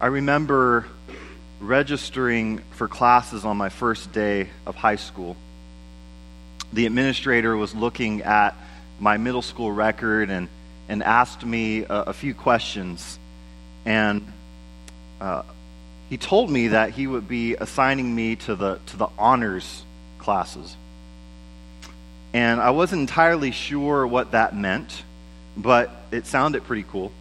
I 0.00 0.06
remember 0.06 0.86
registering 1.60 2.58
for 2.72 2.88
classes 2.88 3.44
on 3.44 3.56
my 3.56 3.68
first 3.68 4.12
day 4.12 4.48
of 4.66 4.74
high 4.74 4.96
school. 4.96 5.36
The 6.72 6.86
administrator 6.86 7.56
was 7.56 7.74
looking 7.74 8.22
at 8.22 8.56
my 8.98 9.16
middle 9.16 9.42
school 9.42 9.70
record 9.70 10.30
and, 10.30 10.48
and 10.88 11.02
asked 11.02 11.44
me 11.44 11.84
a, 11.84 11.94
a 12.08 12.12
few 12.12 12.34
questions. 12.34 13.18
And 13.84 14.30
uh, 15.20 15.42
he 16.10 16.18
told 16.18 16.50
me 16.50 16.68
that 16.68 16.90
he 16.90 17.06
would 17.06 17.28
be 17.28 17.54
assigning 17.54 18.14
me 18.14 18.36
to 18.36 18.56
the, 18.56 18.80
to 18.86 18.96
the 18.96 19.08
honors 19.16 19.84
classes. 20.18 20.76
And 22.32 22.60
I 22.60 22.70
wasn't 22.70 23.02
entirely 23.02 23.52
sure 23.52 24.04
what 24.04 24.32
that 24.32 24.56
meant, 24.56 25.04
but 25.56 25.90
it 26.10 26.26
sounded 26.26 26.64
pretty 26.64 26.84
cool. 26.90 27.12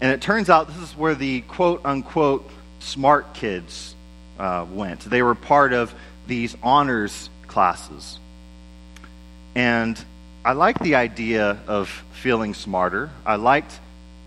And 0.00 0.12
it 0.12 0.20
turns 0.20 0.50
out 0.50 0.68
this 0.68 0.76
is 0.76 0.96
where 0.96 1.14
the 1.14 1.40
quote 1.42 1.80
unquote 1.84 2.48
smart 2.80 3.34
kids 3.34 3.94
uh, 4.38 4.66
went. 4.68 5.00
They 5.00 5.22
were 5.22 5.34
part 5.34 5.72
of 5.72 5.94
these 6.26 6.56
honors 6.62 7.30
classes. 7.46 8.18
And 9.54 10.02
I 10.44 10.52
liked 10.52 10.82
the 10.82 10.96
idea 10.96 11.58
of 11.66 11.88
feeling 12.12 12.52
smarter. 12.52 13.10
I 13.24 13.36
liked 13.36 13.80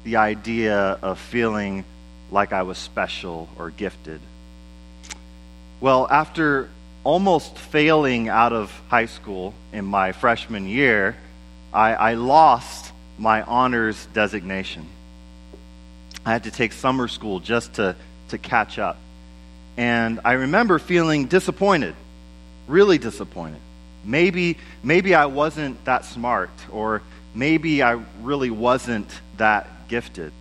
the 0.03 0.15
idea 0.15 0.97
of 1.01 1.19
feeling 1.19 1.85
like 2.31 2.51
I 2.51 2.63
was 2.63 2.77
special 2.77 3.47
or 3.57 3.69
gifted. 3.69 4.19
Well, 5.79 6.07
after 6.09 6.69
almost 7.03 7.57
failing 7.57 8.27
out 8.27 8.53
of 8.53 8.71
high 8.89 9.05
school 9.05 9.53
in 9.71 9.85
my 9.85 10.11
freshman 10.11 10.67
year, 10.67 11.15
I, 11.71 11.93
I 11.93 12.13
lost 12.15 12.91
my 13.17 13.43
honors 13.43 14.07
designation. 14.13 14.87
I 16.29 16.33
had 16.33 16.43
to 16.43 16.51
take 16.51 16.73
summer 16.73 17.07
school 17.07 17.39
just 17.39 17.73
to, 17.73 17.95
to 18.27 18.37
catch 18.37 18.77
up. 18.77 18.97
And 19.77 20.19
I 20.23 20.33
remember 20.33 20.77
feeling 20.77 21.25
disappointed, 21.25 21.95
really 22.67 22.99
disappointed. 22.99 23.59
Maybe, 24.05 24.59
maybe 24.83 25.15
I 25.15 25.25
wasn't 25.25 25.83
that 25.85 26.05
smart, 26.05 26.51
or 26.71 27.01
maybe 27.33 27.81
I 27.81 27.99
really 28.21 28.51
wasn't 28.51 29.09
that 29.37 29.87
gifted. 29.87 30.31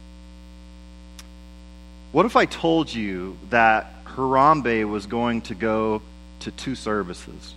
What 2.12 2.26
if 2.26 2.36
I 2.36 2.44
told 2.44 2.92
you 2.92 3.38
that 3.48 4.04
Harambee 4.04 4.86
was 4.86 5.06
going 5.06 5.40
to 5.42 5.54
go 5.54 6.02
to 6.40 6.50
two 6.50 6.74
services? 6.74 7.54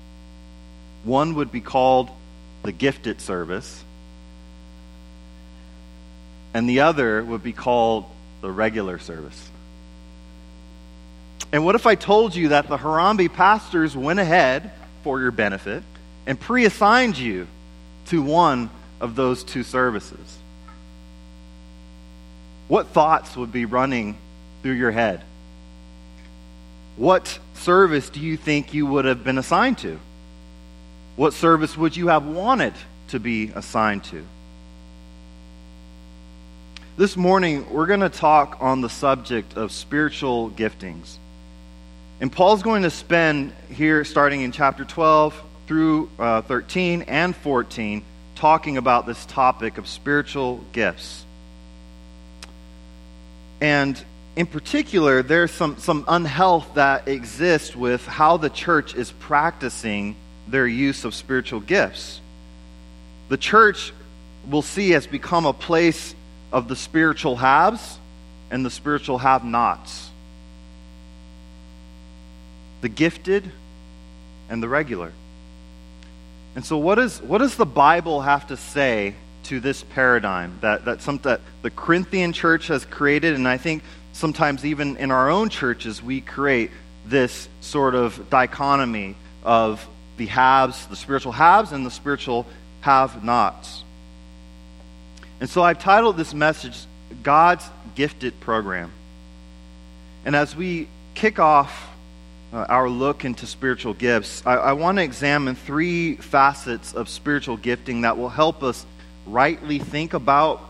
One 1.03 1.35
would 1.35 1.51
be 1.51 1.59
called 1.59 2.09
the 2.63 2.71
gifted 2.71 3.19
service, 3.19 3.83
and 6.53 6.69
the 6.69 6.79
other 6.79 7.25
would 7.25 7.43
be 7.43 7.51
called 7.51 8.05
the 8.41 8.51
regular 8.51 8.99
service. 8.99 9.49
And 11.51 11.65
what 11.65 11.75
if 11.75 11.85
I 11.85 11.95
told 11.95 12.35
you 12.35 12.49
that 12.49 12.67
the 12.67 12.77
Harambee 12.77 13.31
pastors 13.31 13.95
went 13.95 14.19
ahead 14.19 14.71
for 15.03 15.19
your 15.19 15.31
benefit 15.31 15.83
and 16.25 16.39
pre 16.39 16.65
assigned 16.65 17.17
you 17.17 17.47
to 18.07 18.21
one 18.21 18.69
of 18.99 19.15
those 19.15 19.43
two 19.43 19.63
services? 19.63 20.37
What 22.67 22.87
thoughts 22.87 23.35
would 23.35 23.51
be 23.51 23.65
running 23.65 24.17
through 24.63 24.73
your 24.73 24.91
head? 24.91 25.21
What 26.95 27.39
service 27.55 28.09
do 28.09 28.19
you 28.19 28.37
think 28.37 28.73
you 28.73 28.85
would 28.85 29.05
have 29.05 29.23
been 29.23 29.37
assigned 29.37 29.79
to? 29.79 29.99
What 31.15 31.33
service 31.33 31.75
would 31.75 31.97
you 31.97 32.07
have 32.07 32.25
wanted 32.25 32.73
to 33.09 33.19
be 33.19 33.51
assigned 33.53 34.05
to? 34.05 34.25
This 36.97 37.15
morning, 37.15 37.71
we're 37.71 37.85
going 37.85 38.01
to 38.01 38.09
talk 38.09 38.57
on 38.59 38.81
the 38.81 38.89
subject 38.89 39.55
of 39.55 39.71
spiritual 39.71 40.49
giftings. 40.49 41.15
And 42.19 42.29
Paul's 42.29 42.63
going 42.63 42.83
to 42.83 42.89
spend 42.89 43.53
here, 43.69 44.03
starting 44.03 44.41
in 44.41 44.51
chapter 44.51 44.83
12 44.83 45.41
through 45.67 46.09
uh, 46.19 46.41
13 46.41 47.03
and 47.03 47.33
14, 47.33 48.03
talking 48.35 48.75
about 48.75 49.05
this 49.05 49.25
topic 49.25 49.77
of 49.77 49.87
spiritual 49.87 50.65
gifts. 50.73 51.23
And 53.61 53.99
in 54.35 54.45
particular, 54.45 55.23
there's 55.23 55.51
some, 55.51 55.77
some 55.77 56.03
unhealth 56.09 56.73
that 56.73 57.07
exists 57.07 57.73
with 57.73 58.05
how 58.05 58.35
the 58.35 58.49
church 58.49 58.95
is 58.95 59.13
practicing 59.13 60.17
their 60.45 60.67
use 60.67 61.05
of 61.05 61.15
spiritual 61.15 61.61
gifts. 61.61 62.19
The 63.29 63.37
church, 63.37 63.93
we'll 64.45 64.61
see, 64.61 64.89
has 64.89 65.07
become 65.07 65.45
a 65.45 65.53
place 65.53 66.15
of 66.51 66.67
the 66.67 66.75
spiritual 66.75 67.37
haves 67.37 67.97
and 68.49 68.65
the 68.65 68.69
spiritual 68.69 69.17
have 69.19 69.43
nots, 69.45 70.09
the 72.81 72.89
gifted 72.89 73.51
and 74.49 74.61
the 74.61 74.67
regular. 74.67 75.13
And 76.55 76.65
so, 76.65 76.77
what, 76.77 76.99
is, 76.99 77.21
what 77.21 77.37
does 77.37 77.55
the 77.55 77.65
Bible 77.65 78.21
have 78.21 78.47
to 78.47 78.57
say 78.57 79.15
to 79.43 79.59
this 79.61 79.83
paradigm 79.83 80.57
that, 80.61 80.85
that, 80.85 81.01
some, 81.01 81.17
that 81.19 81.39
the 81.61 81.71
Corinthian 81.71 82.33
church 82.33 82.67
has 82.67 82.83
created? 82.83 83.35
And 83.35 83.47
I 83.47 83.57
think 83.57 83.83
sometimes 84.11 84.65
even 84.65 84.97
in 84.97 85.11
our 85.11 85.29
own 85.29 85.49
churches, 85.49 86.03
we 86.03 86.19
create 86.19 86.71
this 87.05 87.47
sort 87.61 87.95
of 87.95 88.29
dichotomy 88.29 89.15
of 89.43 89.87
the 90.17 90.25
haves, 90.25 90.85
the 90.87 90.95
spiritual 90.97 91.31
haves, 91.31 91.71
and 91.71 91.85
the 91.85 91.91
spiritual 91.91 92.45
have 92.81 93.23
nots. 93.23 93.83
And 95.41 95.49
so 95.49 95.63
I've 95.63 95.79
titled 95.79 96.17
this 96.17 96.35
message 96.35 96.77
God's 97.23 97.67
Gifted 97.95 98.39
Program. 98.39 98.91
And 100.23 100.35
as 100.35 100.55
we 100.55 100.87
kick 101.15 101.39
off 101.39 101.89
uh, 102.53 102.67
our 102.69 102.87
look 102.87 103.25
into 103.25 103.47
spiritual 103.47 103.95
gifts, 103.95 104.43
I, 104.45 104.53
I 104.53 104.73
want 104.73 104.99
to 104.99 105.03
examine 105.03 105.55
three 105.55 106.15
facets 106.15 106.93
of 106.93 107.09
spiritual 107.09 107.57
gifting 107.57 108.01
that 108.01 108.19
will 108.19 108.29
help 108.29 108.61
us 108.61 108.85
rightly 109.25 109.79
think 109.79 110.13
about 110.13 110.61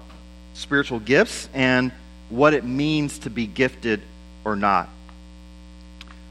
spiritual 0.53 1.01
gifts 1.01 1.49
and 1.53 1.91
what 2.29 2.53
it 2.53 2.63
means 2.63 3.19
to 3.19 3.29
be 3.29 3.47
gifted 3.47 4.01
or 4.45 4.55
not. 4.55 4.87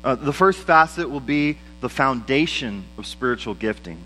Uh, 0.03 0.15
the 0.15 0.33
first 0.33 0.61
facet 0.61 1.11
will 1.11 1.21
be 1.21 1.59
the 1.83 1.91
foundation 1.91 2.85
of 2.97 3.07
spiritual 3.07 3.53
gifting. 3.53 3.99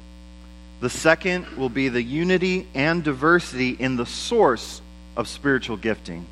The 0.81 0.91
second 0.91 1.47
will 1.57 1.69
be 1.69 1.89
the 1.89 2.03
unity 2.03 2.67
and 2.75 3.03
diversity 3.03 3.71
in 3.71 3.97
the 3.97 4.07
source 4.07 4.81
of 5.17 5.29
spiritual 5.29 5.77
gifting. 5.77 6.27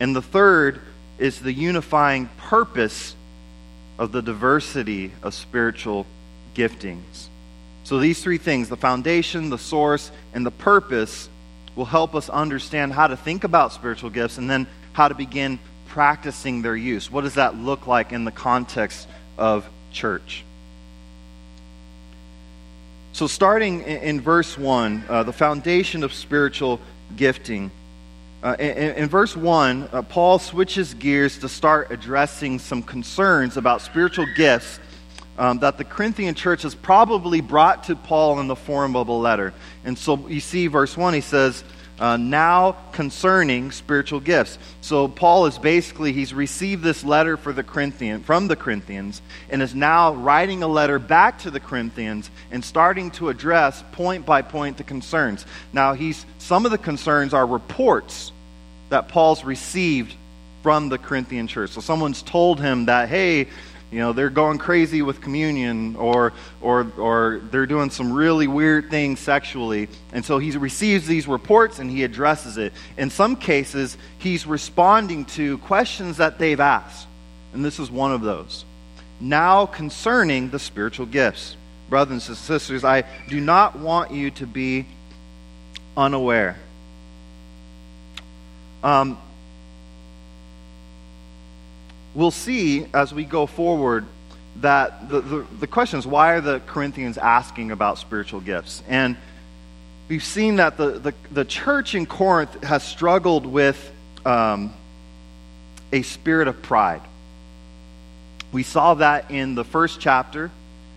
And 0.00 0.14
the 0.14 0.22
third 0.22 0.80
is 1.18 1.40
the 1.40 1.52
unifying 1.52 2.28
purpose 2.36 3.14
of 3.98 4.12
the 4.12 4.20
diversity 4.20 5.12
of 5.22 5.32
spiritual 5.32 6.06
giftings. 6.54 7.28
So, 7.84 7.98
these 7.98 8.22
three 8.22 8.38
things 8.38 8.68
the 8.68 8.76
foundation, 8.76 9.48
the 9.48 9.58
source, 9.58 10.10
and 10.34 10.44
the 10.44 10.50
purpose 10.50 11.28
will 11.76 11.84
help 11.84 12.14
us 12.14 12.28
understand 12.28 12.92
how 12.92 13.06
to 13.06 13.16
think 13.16 13.44
about 13.44 13.72
spiritual 13.72 14.10
gifts 14.10 14.38
and 14.38 14.50
then 14.50 14.66
how 14.92 15.08
to 15.08 15.14
begin 15.14 15.58
practicing 15.88 16.62
their 16.62 16.76
use. 16.76 17.10
What 17.10 17.22
does 17.22 17.34
that 17.34 17.56
look 17.56 17.86
like 17.86 18.12
in 18.12 18.24
the 18.24 18.32
context 18.32 19.06
of 19.38 19.68
church? 19.92 20.44
So, 23.16 23.26
starting 23.26 23.80
in, 23.80 24.20
verse 24.20 24.58
1, 24.58 25.04
uh, 25.08 25.22
the 25.22 25.32
foundation 25.32 26.04
of 26.04 26.12
spiritual 26.12 26.78
gifting. 27.16 27.70
Uh, 28.42 28.56
in, 28.58 28.92
in, 28.92 29.08
verse 29.08 29.34
1, 29.34 29.88
uh, 29.90 30.02
Paul 30.02 30.38
switches 30.38 30.92
gears 30.92 31.38
to 31.38 31.48
start 31.48 31.90
addressing 31.90 32.58
some 32.58 32.82
concerns 32.82 33.56
about 33.56 33.80
spiritual 33.80 34.26
gifts 34.36 34.80
um, 35.38 35.60
that 35.60 35.78
the 35.78 35.84
Corinthian 35.84 36.34
church 36.34 36.60
has 36.60 36.74
probably 36.74 37.40
brought 37.40 37.84
to 37.84 37.96
Paul 37.96 38.38
in 38.38 38.48
the 38.48 38.54
form 38.54 38.94
of 38.94 39.08
a 39.08 39.14
letter. 39.14 39.54
And 39.86 39.96
so 39.96 40.28
you 40.28 40.40
see, 40.40 40.66
verse 40.66 40.94
1, 40.94 41.14
he 41.14 41.22
says, 41.22 41.64
uh, 41.98 42.16
now 42.16 42.76
concerning 42.92 43.70
spiritual 43.70 44.20
gifts. 44.20 44.58
So 44.80 45.08
Paul 45.08 45.46
is 45.46 45.58
basically 45.58 46.12
he's 46.12 46.34
received 46.34 46.82
this 46.82 47.04
letter 47.04 47.36
for 47.36 47.52
the 47.52 47.62
Corinthian 47.62 48.22
from 48.22 48.48
the 48.48 48.56
Corinthians 48.56 49.22
and 49.48 49.62
is 49.62 49.74
now 49.74 50.14
writing 50.14 50.62
a 50.62 50.68
letter 50.68 50.98
back 50.98 51.40
to 51.40 51.50
the 51.50 51.60
Corinthians 51.60 52.30
and 52.50 52.64
starting 52.64 53.10
to 53.12 53.28
address 53.28 53.82
point 53.92 54.26
by 54.26 54.42
point 54.42 54.76
the 54.76 54.84
concerns. 54.84 55.46
Now 55.72 55.94
he's 55.94 56.26
some 56.38 56.64
of 56.64 56.70
the 56.70 56.78
concerns 56.78 57.32
are 57.32 57.46
reports 57.46 58.32
that 58.90 59.08
Paul's 59.08 59.44
received 59.44 60.14
from 60.62 60.88
the 60.88 60.98
Corinthian 60.98 61.46
church. 61.46 61.70
So 61.70 61.80
someone's 61.80 62.22
told 62.22 62.60
him 62.60 62.86
that 62.86 63.08
hey, 63.08 63.48
you 63.90 64.00
know 64.00 64.12
they're 64.12 64.30
going 64.30 64.58
crazy 64.58 65.00
with 65.02 65.20
communion 65.20 65.94
or 65.96 66.32
or 66.60 66.90
or 66.98 67.40
they're 67.50 67.66
doing 67.66 67.90
some 67.90 68.12
really 68.12 68.48
weird 68.48 68.90
things 68.90 69.20
sexually. 69.20 69.88
And 70.12 70.24
so 70.24 70.38
he 70.38 70.50
receives 70.52 71.06
these 71.06 71.28
reports 71.28 71.78
and 71.78 71.90
he 71.90 72.02
addresses 72.02 72.58
it. 72.58 72.72
In 72.96 73.10
some 73.10 73.36
cases 73.36 73.96
he's 74.18 74.46
responding 74.46 75.24
to 75.36 75.58
questions 75.58 76.16
that 76.16 76.38
they've 76.38 76.58
asked. 76.58 77.06
And 77.52 77.64
this 77.64 77.78
is 77.78 77.90
one 77.90 78.12
of 78.12 78.22
those. 78.22 78.64
Now 79.20 79.66
concerning 79.66 80.50
the 80.50 80.58
spiritual 80.58 81.06
gifts. 81.06 81.56
Brothers 81.88 82.26
and 82.26 82.36
sisters 82.36 82.82
i 82.82 83.04
do 83.28 83.40
not 83.40 83.78
want 83.78 84.10
you 84.10 84.32
to 84.32 84.46
be 84.46 84.86
unaware. 85.96 86.56
Um, 88.82 89.18
we'll 92.16 92.30
see 92.30 92.86
as 92.94 93.12
we 93.12 93.24
go 93.24 93.46
forward 93.46 94.06
that 94.56 95.10
the, 95.10 95.20
the, 95.20 95.46
the 95.60 95.66
question 95.66 95.98
is 95.98 96.06
why 96.06 96.32
are 96.32 96.40
the 96.40 96.60
Corinthians 96.60 97.18
asking 97.18 97.70
about 97.70 97.98
spiritual 97.98 98.40
gifts? 98.40 98.82
And 98.88 99.16
we've 100.08 100.24
seen 100.24 100.56
that 100.56 100.78
the, 100.78 100.92
the, 100.92 101.14
the 101.30 101.44
church 101.44 101.94
in 101.94 102.06
Corinth 102.06 102.64
has 102.64 102.82
struggled 102.82 103.44
with 103.44 103.92
um, 104.24 104.72
a 105.92 106.00
spirit 106.02 106.48
of 106.48 106.62
pride. 106.62 107.02
We 108.50 108.62
saw 108.62 108.94
that 108.94 109.30
in 109.30 109.54
the 109.54 109.64
first 109.64 110.00
chapter, 110.00 110.50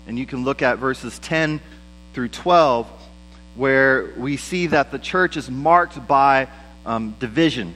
and 0.08 0.18
you 0.18 0.26
can 0.26 0.46
look 0.46 0.62
at 0.62 0.78
verses 0.78 1.20
10 1.20 1.60
through 2.14 2.30
12, 2.30 2.90
where 3.56 4.14
we 4.16 4.38
see 4.38 4.68
that 4.68 4.92
the 4.92 5.00
church 5.00 5.36
is 5.36 5.50
marked 5.50 6.08
by 6.08 6.48
um, 6.86 7.14
division 7.20 7.74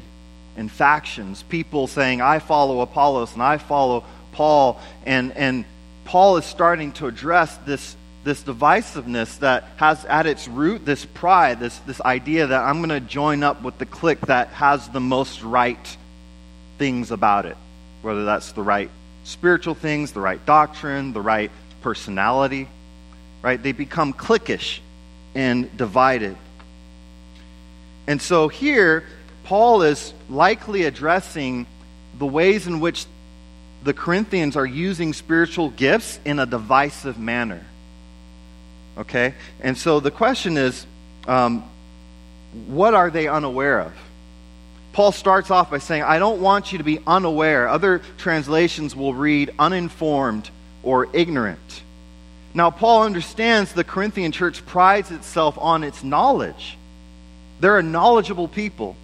and 0.55 0.71
factions. 0.71 1.43
People 1.43 1.87
saying, 1.87 2.21
I 2.21 2.39
follow 2.39 2.81
Apollos 2.81 3.33
and 3.33 3.41
I 3.41 3.57
follow 3.57 4.03
Paul. 4.33 4.79
And, 5.05 5.31
and 5.33 5.65
Paul 6.05 6.37
is 6.37 6.45
starting 6.45 6.91
to 6.93 7.07
address 7.07 7.57
this, 7.65 7.95
this 8.23 8.43
divisiveness 8.43 9.39
that 9.39 9.63
has 9.77 10.05
at 10.05 10.25
its 10.25 10.47
root 10.47 10.85
this 10.85 11.05
pride, 11.05 11.59
this, 11.59 11.77
this 11.79 12.01
idea 12.01 12.47
that 12.47 12.61
I'm 12.61 12.77
going 12.77 12.89
to 12.89 12.99
join 12.99 13.43
up 13.43 13.61
with 13.61 13.77
the 13.77 13.85
clique 13.85 14.21
that 14.21 14.49
has 14.49 14.89
the 14.89 14.99
most 14.99 15.41
right 15.43 15.97
things 16.77 17.11
about 17.11 17.45
it, 17.45 17.57
whether 18.01 18.25
that's 18.25 18.51
the 18.51 18.63
right 18.63 18.89
spiritual 19.23 19.75
things, 19.75 20.11
the 20.11 20.19
right 20.19 20.43
doctrine, 20.45 21.13
the 21.13 21.21
right 21.21 21.51
personality, 21.81 22.67
right? 23.41 23.61
They 23.61 23.71
become 23.71 24.13
cliquish 24.13 24.79
and 25.35 25.75
divided. 25.77 26.37
And 28.07 28.21
so 28.21 28.47
here, 28.47 29.05
Paul 29.43 29.81
is 29.81 30.13
likely 30.29 30.83
addressing 30.83 31.67
the 32.17 32.25
ways 32.25 32.67
in 32.67 32.79
which 32.79 33.05
the 33.83 33.93
Corinthians 33.93 34.55
are 34.55 34.65
using 34.65 35.13
spiritual 35.13 35.69
gifts 35.69 36.19
in 36.23 36.39
a 36.39 36.45
divisive 36.45 37.19
manner. 37.19 37.65
Okay? 38.97 39.33
And 39.59 39.77
so 39.77 39.99
the 39.99 40.11
question 40.11 40.57
is 40.57 40.85
um, 41.27 41.63
what 42.67 42.93
are 42.93 43.09
they 43.09 43.27
unaware 43.27 43.81
of? 43.81 43.93
Paul 44.93 45.11
starts 45.11 45.49
off 45.49 45.71
by 45.71 45.79
saying, 45.79 46.03
I 46.03 46.19
don't 46.19 46.39
want 46.39 46.71
you 46.71 46.77
to 46.77 46.83
be 46.83 46.99
unaware. 47.05 47.67
Other 47.67 48.01
translations 48.17 48.95
will 48.95 49.13
read 49.13 49.51
uninformed 49.57 50.49
or 50.83 51.07
ignorant. 51.13 51.81
Now, 52.53 52.69
Paul 52.69 53.03
understands 53.03 53.73
the 53.73 53.83
Corinthian 53.83 54.31
church 54.31 54.63
prides 54.67 55.09
itself 55.09 55.57
on 55.57 55.83
its 55.83 56.03
knowledge. 56.03 56.77
They're 57.59 57.79
a 57.79 57.83
knowledgeable 57.83 58.47
people. 58.47 58.95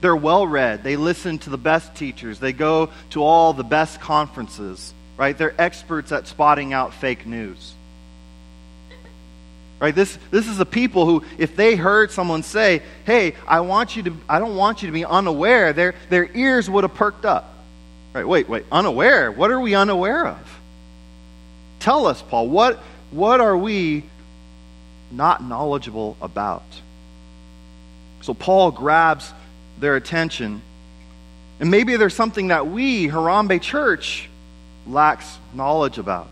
They're 0.00 0.16
well 0.16 0.46
read. 0.46 0.84
They 0.84 0.96
listen 0.96 1.38
to 1.40 1.50
the 1.50 1.58
best 1.58 1.94
teachers. 1.94 2.38
They 2.38 2.52
go 2.52 2.90
to 3.10 3.22
all 3.22 3.52
the 3.52 3.64
best 3.64 4.00
conferences, 4.00 4.94
right? 5.16 5.36
They're 5.36 5.54
experts 5.60 6.12
at 6.12 6.26
spotting 6.26 6.72
out 6.72 6.94
fake 6.94 7.26
news. 7.26 7.74
Right? 9.80 9.94
This, 9.94 10.18
this 10.30 10.48
is 10.48 10.58
a 10.58 10.66
people 10.66 11.06
who, 11.06 11.24
if 11.38 11.54
they 11.54 11.76
heard 11.76 12.10
someone 12.10 12.42
say, 12.42 12.82
hey, 13.04 13.34
I, 13.46 13.60
want 13.60 13.94
you 13.94 14.02
to, 14.04 14.16
I 14.28 14.40
don't 14.40 14.56
want 14.56 14.82
you 14.82 14.88
to 14.88 14.92
be 14.92 15.04
unaware, 15.04 15.72
their, 15.72 15.94
their 16.10 16.28
ears 16.36 16.68
would 16.68 16.82
have 16.82 16.94
perked 16.94 17.24
up. 17.24 17.54
Right? 18.12 18.26
Wait, 18.26 18.48
wait, 18.48 18.66
unaware? 18.72 19.30
What 19.30 19.50
are 19.52 19.60
we 19.60 19.74
unaware 19.76 20.26
of? 20.26 20.60
Tell 21.78 22.06
us, 22.06 22.22
Paul, 22.22 22.48
what, 22.48 22.80
what 23.12 23.40
are 23.40 23.56
we 23.56 24.04
not 25.12 25.44
knowledgeable 25.44 26.16
about? 26.20 26.64
So 28.22 28.34
Paul 28.34 28.72
grabs 28.72 29.32
their 29.80 29.96
attention. 29.96 30.62
And 31.60 31.70
maybe 31.70 31.96
there's 31.96 32.14
something 32.14 32.48
that 32.48 32.66
we, 32.66 33.08
Harambee 33.08 33.60
Church, 33.60 34.28
lacks 34.86 35.38
knowledge 35.54 35.98
about. 35.98 36.28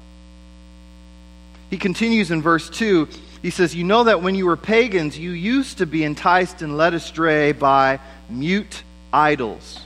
He 1.71 1.79
continues 1.79 2.31
in 2.31 2.43
verse 2.43 2.71
2. 2.71 3.09
He 3.43 3.51
says, 3.51 3.75
You 3.75 3.85
know 3.85 4.05
that 4.05 4.23
when 4.23 4.35
you 4.35 4.47
were 4.47 4.57
pagans, 4.57 5.19
you 5.19 5.31
used 5.31 5.79
to 5.79 5.87
be 5.87 6.05
enticed 6.05 6.63
and 6.63 6.77
led 6.77 6.95
astray 6.95 7.53
by 7.53 8.01
mute 8.29 8.83
idols. 9.13 9.81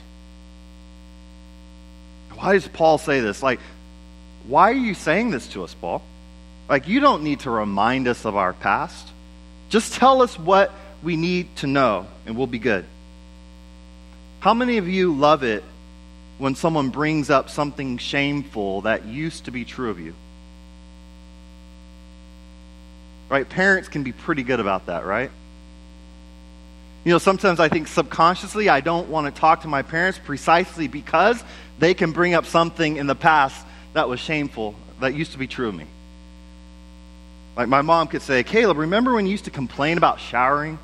Why 2.35 2.53
does 2.53 2.67
Paul 2.67 2.97
say 2.97 3.19
this? 3.19 3.43
Like, 3.43 3.59
why 4.47 4.71
are 4.71 4.75
you 4.75 4.93
saying 4.93 5.31
this 5.31 5.47
to 5.49 5.63
us, 5.63 5.73
Paul? 5.73 6.01
Like, 6.69 6.87
you 6.87 6.99
don't 6.99 7.23
need 7.23 7.41
to 7.41 7.51
remind 7.51 8.07
us 8.07 8.25
of 8.25 8.35
our 8.35 8.53
past. 8.53 9.07
Just 9.69 9.93
tell 9.93 10.21
us 10.21 10.37
what 10.37 10.71
we 11.03 11.15
need 11.15 11.55
to 11.57 11.67
know, 11.67 12.07
and 12.25 12.35
we'll 12.35 12.47
be 12.47 12.59
good. 12.59 12.85
How 14.41 14.55
many 14.55 14.77
of 14.77 14.89
you 14.89 15.13
love 15.13 15.43
it 15.43 15.63
when 16.39 16.55
someone 16.55 16.89
brings 16.89 17.29
up 17.29 17.51
something 17.51 17.99
shameful 17.99 18.81
that 18.81 19.05
used 19.05 19.45
to 19.45 19.51
be 19.51 19.65
true 19.65 19.91
of 19.91 19.99
you? 19.99 20.15
Right? 23.29 23.47
Parents 23.47 23.87
can 23.87 24.01
be 24.01 24.11
pretty 24.11 24.41
good 24.41 24.59
about 24.59 24.87
that, 24.87 25.05
right? 25.05 25.29
You 27.03 27.11
know, 27.11 27.19
sometimes 27.19 27.59
I 27.59 27.69
think 27.69 27.87
subconsciously 27.87 28.67
I 28.67 28.81
don't 28.81 29.09
want 29.09 29.33
to 29.33 29.39
talk 29.39 29.61
to 29.61 29.67
my 29.67 29.83
parents 29.83 30.17
precisely 30.17 30.87
because 30.87 31.43
they 31.77 31.93
can 31.93 32.11
bring 32.11 32.33
up 32.33 32.47
something 32.47 32.97
in 32.97 33.05
the 33.05 33.15
past 33.15 33.63
that 33.93 34.09
was 34.09 34.19
shameful, 34.19 34.73
that 35.01 35.13
used 35.13 35.33
to 35.33 35.37
be 35.37 35.45
true 35.45 35.67
of 35.67 35.75
me. 35.75 35.85
Like 37.55 37.67
my 37.67 37.83
mom 37.83 38.07
could 38.07 38.23
say, 38.23 38.41
Caleb, 38.41 38.77
remember 38.77 39.13
when 39.13 39.27
you 39.27 39.31
used 39.31 39.45
to 39.45 39.51
complain 39.51 39.99
about 39.99 40.19
showering? 40.19 40.79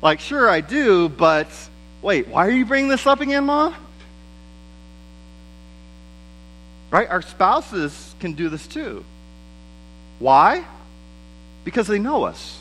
Like, 0.00 0.20
sure, 0.20 0.48
I 0.48 0.60
do, 0.60 1.08
but 1.08 1.48
wait, 2.02 2.28
why 2.28 2.46
are 2.46 2.50
you 2.50 2.64
bringing 2.66 2.88
this 2.88 3.06
up 3.06 3.20
again, 3.20 3.44
Mom? 3.44 3.74
Right? 6.90 7.08
Our 7.08 7.22
spouses 7.22 8.14
can 8.20 8.32
do 8.34 8.48
this 8.48 8.66
too. 8.66 9.04
Why? 10.18 10.64
Because 11.64 11.86
they 11.86 11.98
know 11.98 12.24
us. 12.24 12.60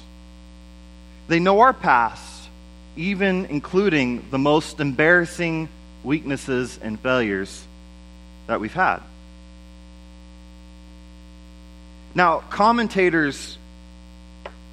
They 1.28 1.40
know 1.40 1.60
our 1.60 1.74
past, 1.74 2.50
even 2.96 3.46
including 3.46 4.30
the 4.32 4.38
most 4.38 4.80
embarrassing 4.80 5.70
weaknesses 6.04 6.80
and 6.82 7.00
failures 7.00 7.66
that 8.48 8.60
we've 8.60 8.74
had. 8.74 9.00
Now, 12.16 12.40
commentators 12.50 13.58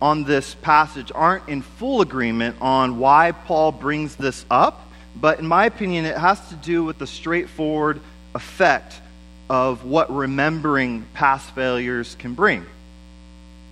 on 0.05 0.23
this 0.25 0.55
passage 0.57 1.11
aren't 1.15 1.49
in 1.49 1.63
full 1.63 2.03
agreement 2.03 2.55
on 2.61 2.99
why 2.99 3.33
Paul 3.33 3.73
brings 3.73 4.17
this 4.17 4.45
up, 4.51 4.87
but 5.17 5.39
in 5.39 5.47
my 5.47 5.65
opinion, 5.65 6.05
it 6.05 6.19
has 6.19 6.47
to 6.51 6.57
do 6.57 6.85
with 6.85 6.99
the 6.99 7.07
straightforward 7.07 8.03
effect 8.35 9.01
of 9.49 9.87
what 9.87 10.15
remembering 10.15 11.07
past 11.15 11.51
failures 11.55 12.17
can 12.19 12.35
bring. 12.35 12.67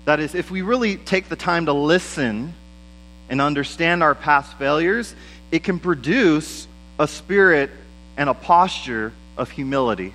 That 0.07 0.21
is, 0.21 0.35
if 0.35 0.51
we 0.51 0.63
really 0.63 0.97
take 0.97 1.29
the 1.29 1.37
time 1.37 1.67
to 1.67 1.75
listen 1.75 2.55
and 3.29 3.43
understand 3.43 4.03
our 4.03 4.15
past 4.15 4.57
failures, 4.57 5.15
it 5.51 5.63
can 5.63 5.79
produce 5.79 6.67
a 6.99 7.07
spirit 7.07 7.71
and 8.17 8.31
a 8.31 8.35
posture 8.35 9.13
of 9.37 9.51
humility. 9.51 10.15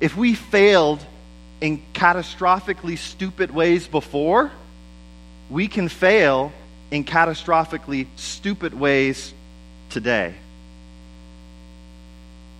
If 0.00 0.16
we 0.16 0.34
failed 0.34 1.04
in 1.60 1.82
catastrophically 1.92 2.96
stupid 2.98 3.50
ways 3.50 3.86
before, 3.88 4.50
we 5.50 5.68
can 5.68 5.88
fail 5.88 6.52
in 6.90 7.04
catastrophically 7.04 8.06
stupid 8.16 8.74
ways 8.74 9.32
today. 9.90 10.34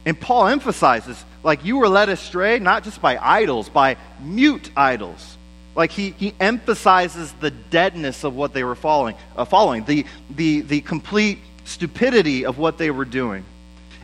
And 0.05 0.19
Paul 0.19 0.49
emphasizes, 0.49 1.23
like, 1.43 1.65
you 1.65 1.77
were 1.77 1.89
led 1.89 2.09
astray 2.09 2.59
not 2.59 2.83
just 2.83 3.03
by 3.03 3.19
idols, 3.19 3.69
by 3.69 3.97
mute 4.21 4.71
idols. 4.77 5.37
Like, 5.75 5.93
he, 5.93 6.11
he 6.11 6.35
emphasizes 6.41 7.33
the 7.41 7.51
deadness 7.51 8.25
of 8.25 8.35
what 8.35 8.53
they 8.53 8.65
were 8.65 8.75
following, 8.75 9.17
uh, 9.37 9.45
following 9.45 9.85
the, 9.85 10.07
the, 10.31 10.63
the 10.63 10.81
complete 10.81 11.39
stupidity 11.65 12.47
of 12.47 12.59
what 12.59 12.79
they 12.79 12.91
were 12.91 13.05
doing. 13.05 13.45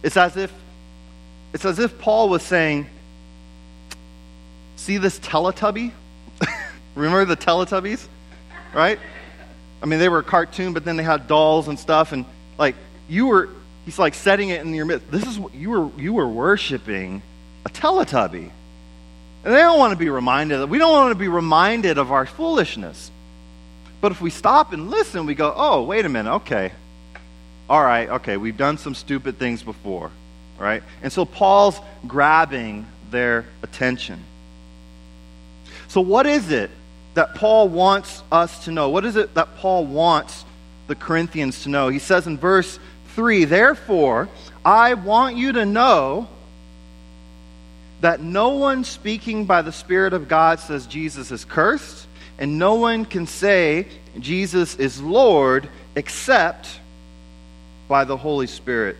It's 0.02 0.16
as 0.16 0.36
if, 0.36 0.52
it's 1.52 1.64
as 1.64 1.78
if 1.78 1.98
Paul 1.98 2.28
was 2.28 2.42
saying, 2.42 2.86
See 4.84 4.98
this 4.98 5.18
Teletubby? 5.18 5.92
Remember 6.94 7.24
the 7.24 7.38
Teletubbies? 7.38 8.06
Right? 8.74 8.98
I 9.82 9.86
mean, 9.86 9.98
they 9.98 10.10
were 10.10 10.18
a 10.18 10.22
cartoon, 10.22 10.74
but 10.74 10.84
then 10.84 10.98
they 10.98 11.02
had 11.02 11.26
dolls 11.26 11.68
and 11.68 11.78
stuff, 11.78 12.12
and 12.12 12.26
like 12.58 12.76
you 13.08 13.28
were, 13.28 13.48
he's 13.86 13.98
like 13.98 14.12
setting 14.12 14.50
it 14.50 14.60
in 14.60 14.74
your 14.74 14.84
midst. 14.84 15.10
This 15.10 15.26
is 15.26 15.38
what 15.38 15.54
you 15.54 15.70
were 15.70 15.90
you 15.98 16.12
were 16.12 16.28
worshiping 16.28 17.22
a 17.64 17.70
Teletubby. 17.70 18.50
And 19.44 19.54
they 19.54 19.60
don't 19.60 19.78
want 19.78 19.92
to 19.92 19.98
be 19.98 20.10
reminded. 20.10 20.58
that. 20.58 20.66
We 20.66 20.76
don't 20.76 20.92
want 20.92 21.12
to 21.12 21.18
be 21.18 21.28
reminded 21.28 21.96
of 21.96 22.12
our 22.12 22.26
foolishness. 22.26 23.10
But 24.02 24.12
if 24.12 24.20
we 24.20 24.28
stop 24.28 24.74
and 24.74 24.90
listen, 24.90 25.24
we 25.24 25.34
go, 25.34 25.50
oh, 25.56 25.84
wait 25.84 26.04
a 26.04 26.10
minute, 26.10 26.30
okay. 26.34 26.72
All 27.70 27.82
right, 27.82 28.10
okay, 28.10 28.36
we've 28.36 28.58
done 28.58 28.76
some 28.76 28.94
stupid 28.94 29.38
things 29.38 29.62
before, 29.62 30.10
right? 30.58 30.82
And 31.02 31.10
so 31.10 31.24
Paul's 31.24 31.80
grabbing 32.06 32.86
their 33.10 33.46
attention. 33.62 34.22
So, 35.88 36.00
what 36.00 36.26
is 36.26 36.50
it 36.50 36.70
that 37.14 37.34
Paul 37.34 37.68
wants 37.68 38.22
us 38.32 38.64
to 38.64 38.72
know? 38.72 38.88
What 38.88 39.04
is 39.04 39.16
it 39.16 39.34
that 39.34 39.56
Paul 39.56 39.86
wants 39.86 40.44
the 40.86 40.94
Corinthians 40.94 41.62
to 41.64 41.68
know? 41.68 41.88
He 41.88 41.98
says 41.98 42.26
in 42.26 42.38
verse 42.38 42.78
3 43.14 43.44
Therefore, 43.44 44.28
I 44.64 44.94
want 44.94 45.36
you 45.36 45.52
to 45.52 45.64
know 45.64 46.28
that 48.00 48.20
no 48.20 48.50
one 48.50 48.84
speaking 48.84 49.46
by 49.46 49.62
the 49.62 49.72
Spirit 49.72 50.12
of 50.12 50.28
God 50.28 50.60
says 50.60 50.86
Jesus 50.86 51.30
is 51.30 51.44
cursed, 51.44 52.06
and 52.38 52.58
no 52.58 52.74
one 52.74 53.04
can 53.04 53.26
say 53.26 53.86
Jesus 54.18 54.76
is 54.76 55.00
Lord 55.00 55.68
except 55.94 56.80
by 57.88 58.04
the 58.04 58.16
Holy 58.16 58.46
Spirit. 58.46 58.96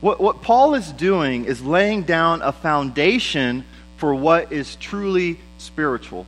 What, 0.00 0.20
what 0.20 0.42
Paul 0.42 0.74
is 0.74 0.92
doing 0.92 1.46
is 1.46 1.62
laying 1.62 2.04
down 2.04 2.42
a 2.42 2.52
foundation 2.52 3.64
for 3.98 4.14
what 4.14 4.50
is 4.52 4.76
truly 4.76 5.38
spiritual. 5.58 6.26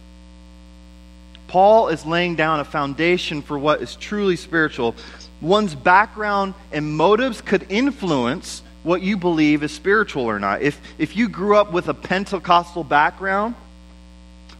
Paul 1.48 1.88
is 1.88 2.06
laying 2.06 2.36
down 2.36 2.60
a 2.60 2.64
foundation 2.64 3.42
for 3.42 3.58
what 3.58 3.82
is 3.82 3.96
truly 3.96 4.36
spiritual. 4.36 4.94
One's 5.40 5.74
background 5.74 6.54
and 6.70 6.96
motives 6.96 7.40
could 7.40 7.66
influence 7.70 8.62
what 8.82 9.02
you 9.02 9.16
believe 9.16 9.62
is 9.62 9.72
spiritual 9.72 10.24
or 10.24 10.38
not. 10.38 10.62
If, 10.62 10.80
if 10.98 11.16
you 11.16 11.28
grew 11.28 11.56
up 11.56 11.72
with 11.72 11.88
a 11.88 11.94
Pentecostal 11.94 12.84
background, 12.84 13.54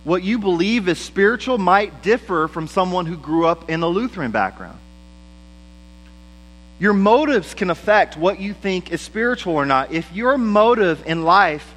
what 0.04 0.22
you 0.22 0.38
believe 0.38 0.88
is 0.88 0.98
spiritual 0.98 1.58
might 1.58 2.02
differ 2.02 2.48
from 2.48 2.66
someone 2.66 3.06
who 3.06 3.16
grew 3.16 3.46
up 3.46 3.70
in 3.70 3.82
a 3.82 3.88
Lutheran 3.88 4.30
background. 4.30 4.78
Your 6.78 6.94
motives 6.94 7.52
can 7.54 7.70
affect 7.70 8.16
what 8.16 8.40
you 8.40 8.54
think 8.54 8.90
is 8.90 9.02
spiritual 9.02 9.54
or 9.54 9.66
not. 9.66 9.92
If 9.92 10.12
your 10.14 10.38
motive 10.38 11.06
in 11.06 11.24
life, 11.24 11.74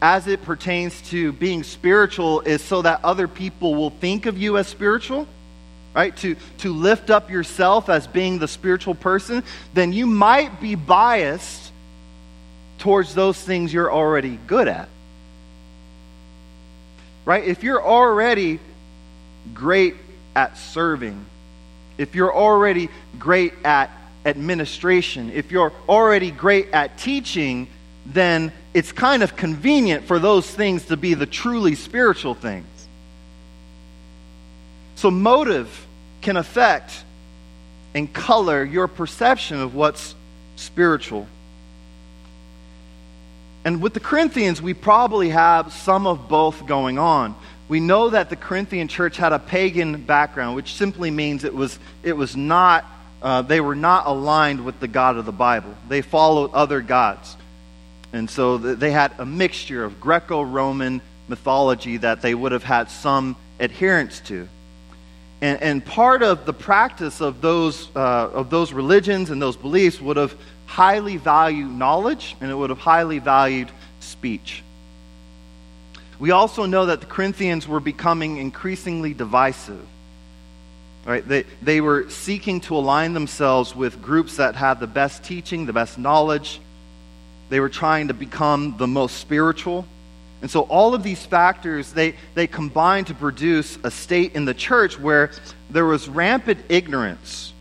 as 0.00 0.26
it 0.26 0.42
pertains 0.42 1.00
to 1.10 1.32
being 1.32 1.62
spiritual, 1.62 2.40
is 2.42 2.62
so 2.62 2.82
that 2.82 3.04
other 3.04 3.28
people 3.28 3.74
will 3.74 3.90
think 3.90 4.26
of 4.26 4.36
you 4.36 4.58
as 4.58 4.66
spiritual, 4.66 5.26
right? 5.94 6.14
To, 6.18 6.36
to 6.58 6.72
lift 6.72 7.10
up 7.10 7.30
yourself 7.30 7.88
as 7.88 8.06
being 8.06 8.38
the 8.38 8.48
spiritual 8.48 8.94
person, 8.94 9.42
then 9.72 9.92
you 9.92 10.06
might 10.06 10.60
be 10.60 10.74
biased 10.74 11.72
towards 12.78 13.14
those 13.14 13.40
things 13.40 13.72
you're 13.72 13.92
already 13.92 14.38
good 14.46 14.68
at. 14.68 14.88
Right? 17.24 17.44
If 17.44 17.62
you're 17.64 17.82
already 17.82 18.60
great 19.54 19.96
at 20.34 20.58
serving, 20.58 21.24
if 21.98 22.14
you're 22.14 22.34
already 22.34 22.90
great 23.18 23.54
at 23.64 23.90
administration, 24.26 25.30
if 25.32 25.50
you're 25.50 25.72
already 25.88 26.30
great 26.30 26.68
at 26.72 26.98
teaching, 26.98 27.68
then 28.04 28.52
it's 28.76 28.92
kind 28.92 29.22
of 29.22 29.36
convenient 29.36 30.04
for 30.04 30.18
those 30.18 30.46
things 30.46 30.84
to 30.84 30.98
be 30.98 31.14
the 31.14 31.24
truly 31.24 31.74
spiritual 31.74 32.34
things. 32.34 32.66
So, 34.96 35.10
motive 35.10 35.86
can 36.20 36.36
affect 36.36 37.02
and 37.94 38.12
color 38.12 38.62
your 38.62 38.86
perception 38.86 39.58
of 39.58 39.74
what's 39.74 40.14
spiritual. 40.56 41.26
And 43.64 43.80
with 43.80 43.94
the 43.94 44.00
Corinthians, 44.00 44.60
we 44.60 44.74
probably 44.74 45.30
have 45.30 45.72
some 45.72 46.06
of 46.06 46.28
both 46.28 46.66
going 46.66 46.98
on. 46.98 47.34
We 47.70 47.80
know 47.80 48.10
that 48.10 48.28
the 48.28 48.36
Corinthian 48.36 48.88
church 48.88 49.16
had 49.16 49.32
a 49.32 49.38
pagan 49.38 50.02
background, 50.02 50.54
which 50.54 50.74
simply 50.74 51.10
means 51.10 51.44
it 51.44 51.54
was, 51.54 51.78
it 52.02 52.12
was 52.12 52.36
not 52.36 52.84
uh, 53.22 53.40
they 53.40 53.62
were 53.62 53.74
not 53.74 54.06
aligned 54.06 54.64
with 54.64 54.78
the 54.80 54.86
God 54.86 55.16
of 55.16 55.24
the 55.24 55.32
Bible. 55.32 55.74
They 55.88 56.02
followed 56.02 56.52
other 56.52 56.82
gods. 56.82 57.36
And 58.16 58.30
so 58.30 58.56
they 58.56 58.90
had 58.90 59.12
a 59.18 59.26
mixture 59.26 59.84
of 59.84 60.00
Greco 60.00 60.42
Roman 60.42 61.02
mythology 61.28 61.98
that 61.98 62.22
they 62.22 62.34
would 62.34 62.52
have 62.52 62.64
had 62.64 62.90
some 62.90 63.36
adherence 63.60 64.20
to. 64.20 64.48
And, 65.42 65.60
and 65.60 65.84
part 65.84 66.22
of 66.22 66.46
the 66.46 66.54
practice 66.54 67.20
of 67.20 67.42
those, 67.42 67.94
uh, 67.94 67.98
of 68.32 68.48
those 68.48 68.72
religions 68.72 69.28
and 69.28 69.40
those 69.40 69.56
beliefs 69.56 70.00
would 70.00 70.16
have 70.16 70.34
highly 70.64 71.18
valued 71.18 71.70
knowledge 71.70 72.36
and 72.40 72.50
it 72.50 72.54
would 72.54 72.70
have 72.70 72.78
highly 72.78 73.18
valued 73.18 73.70
speech. 74.00 74.62
We 76.18 76.30
also 76.30 76.64
know 76.64 76.86
that 76.86 77.00
the 77.00 77.06
Corinthians 77.06 77.68
were 77.68 77.80
becoming 77.80 78.38
increasingly 78.38 79.12
divisive. 79.12 79.86
Right? 81.04 81.26
They, 81.26 81.44
they 81.60 81.82
were 81.82 82.08
seeking 82.08 82.62
to 82.62 82.76
align 82.76 83.12
themselves 83.12 83.76
with 83.76 84.00
groups 84.00 84.36
that 84.36 84.56
had 84.56 84.80
the 84.80 84.86
best 84.86 85.22
teaching, 85.22 85.66
the 85.66 85.74
best 85.74 85.98
knowledge. 85.98 86.60
They 87.48 87.60
were 87.60 87.68
trying 87.68 88.08
to 88.08 88.14
become 88.14 88.76
the 88.76 88.86
most 88.86 89.18
spiritual. 89.18 89.86
And 90.42 90.50
so 90.50 90.62
all 90.62 90.94
of 90.94 91.02
these 91.02 91.24
factors, 91.24 91.92
they, 91.92 92.14
they 92.34 92.46
combined 92.46 93.06
to 93.08 93.14
produce 93.14 93.78
a 93.82 93.90
state 93.90 94.34
in 94.34 94.44
the 94.44 94.54
church 94.54 94.98
where 94.98 95.30
there 95.70 95.86
was 95.86 96.08
rampant 96.08 96.60
ignorance 96.68 97.52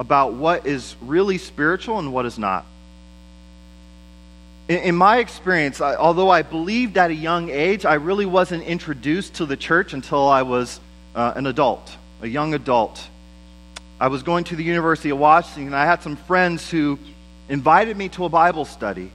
about 0.00 0.32
what 0.32 0.66
is 0.66 0.96
really 1.00 1.38
spiritual 1.38 1.98
and 1.98 2.12
what 2.12 2.26
is 2.26 2.38
not. 2.38 2.66
In, 4.68 4.78
in 4.78 4.94
my 4.96 5.18
experience, 5.18 5.80
I, 5.80 5.94
although 5.94 6.30
I 6.30 6.42
believed 6.42 6.98
at 6.98 7.10
a 7.10 7.14
young 7.14 7.50
age, 7.50 7.84
I 7.84 7.94
really 7.94 8.26
wasn't 8.26 8.64
introduced 8.64 9.34
to 9.34 9.46
the 9.46 9.56
church 9.56 9.92
until 9.92 10.26
I 10.26 10.42
was 10.42 10.80
uh, 11.14 11.34
an 11.36 11.46
adult 11.46 11.96
a 12.24 12.26
young 12.26 12.54
adult. 12.54 13.06
I 14.00 14.08
was 14.08 14.22
going 14.22 14.44
to 14.44 14.56
the 14.56 14.64
University 14.64 15.10
of 15.10 15.18
Washington, 15.18 15.66
and 15.66 15.76
I 15.76 15.84
had 15.84 16.02
some 16.02 16.16
friends 16.16 16.70
who 16.70 16.98
invited 17.50 17.96
me 17.96 18.08
to 18.10 18.24
a 18.24 18.28
Bible 18.30 18.64
study. 18.64 19.10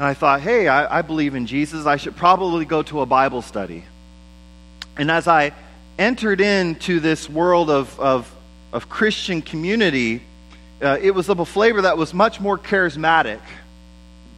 And 0.00 0.06
I 0.06 0.14
thought, 0.14 0.40
hey, 0.40 0.66
I, 0.66 1.00
I 1.00 1.02
believe 1.02 1.34
in 1.34 1.44
Jesus. 1.44 1.84
I 1.84 1.98
should 1.98 2.16
probably 2.16 2.64
go 2.64 2.82
to 2.84 3.02
a 3.02 3.06
Bible 3.06 3.42
study. 3.42 3.84
And 4.96 5.10
as 5.10 5.28
I 5.28 5.52
entered 5.98 6.40
into 6.40 7.00
this 7.00 7.28
world 7.28 7.68
of, 7.68 8.00
of, 8.00 8.34
of 8.72 8.88
Christian 8.88 9.42
community, 9.42 10.22
uh, 10.80 10.96
it 11.02 11.10
was 11.10 11.28
of 11.28 11.40
a 11.40 11.44
flavor 11.44 11.82
that 11.82 11.98
was 11.98 12.14
much 12.14 12.40
more 12.40 12.56
charismatic 12.56 13.42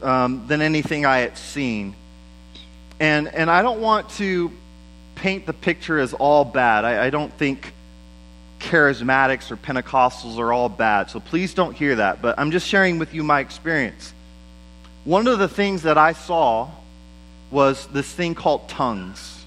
um, 0.02 0.48
than 0.48 0.62
anything 0.62 1.06
I 1.06 1.18
had 1.18 1.38
seen. 1.38 1.94
And, 2.98 3.28
and 3.28 3.48
I 3.48 3.62
don't 3.62 3.80
want 3.80 4.10
to 4.14 4.50
paint 5.14 5.46
the 5.46 5.52
picture 5.52 6.00
as 6.00 6.12
all 6.12 6.44
bad. 6.44 6.84
I, 6.84 7.06
I 7.06 7.10
don't 7.10 7.32
think 7.32 7.72
charismatics 8.58 9.52
or 9.52 9.56
Pentecostals 9.56 10.38
are 10.38 10.52
all 10.52 10.68
bad. 10.68 11.08
So 11.08 11.20
please 11.20 11.54
don't 11.54 11.76
hear 11.76 11.94
that. 11.94 12.20
But 12.20 12.36
I'm 12.40 12.50
just 12.50 12.66
sharing 12.66 12.98
with 12.98 13.14
you 13.14 13.22
my 13.22 13.38
experience. 13.38 14.12
One 15.04 15.26
of 15.26 15.38
the 15.38 15.48
things 15.48 15.82
that 15.82 15.98
I 15.98 16.12
saw 16.12 16.70
was 17.50 17.86
this 17.88 18.10
thing 18.10 18.34
called 18.34 18.68
tongues. 18.68 19.44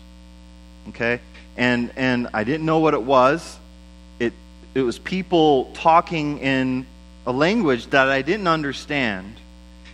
Okay? 0.90 1.20
And, 1.58 1.92
and 1.96 2.28
I 2.34 2.44
didn't 2.44 2.66
know 2.66 2.80
what 2.80 2.94
it 2.94 3.02
was. 3.02 3.58
It, 4.20 4.34
it 4.74 4.82
was 4.82 5.00
people 5.00 5.72
talking 5.74 6.40
in 6.40 6.86
a 7.26 7.32
language 7.32 7.88
that 7.88 8.10
I 8.10 8.22
didn't 8.22 8.48
understand. 8.48 9.38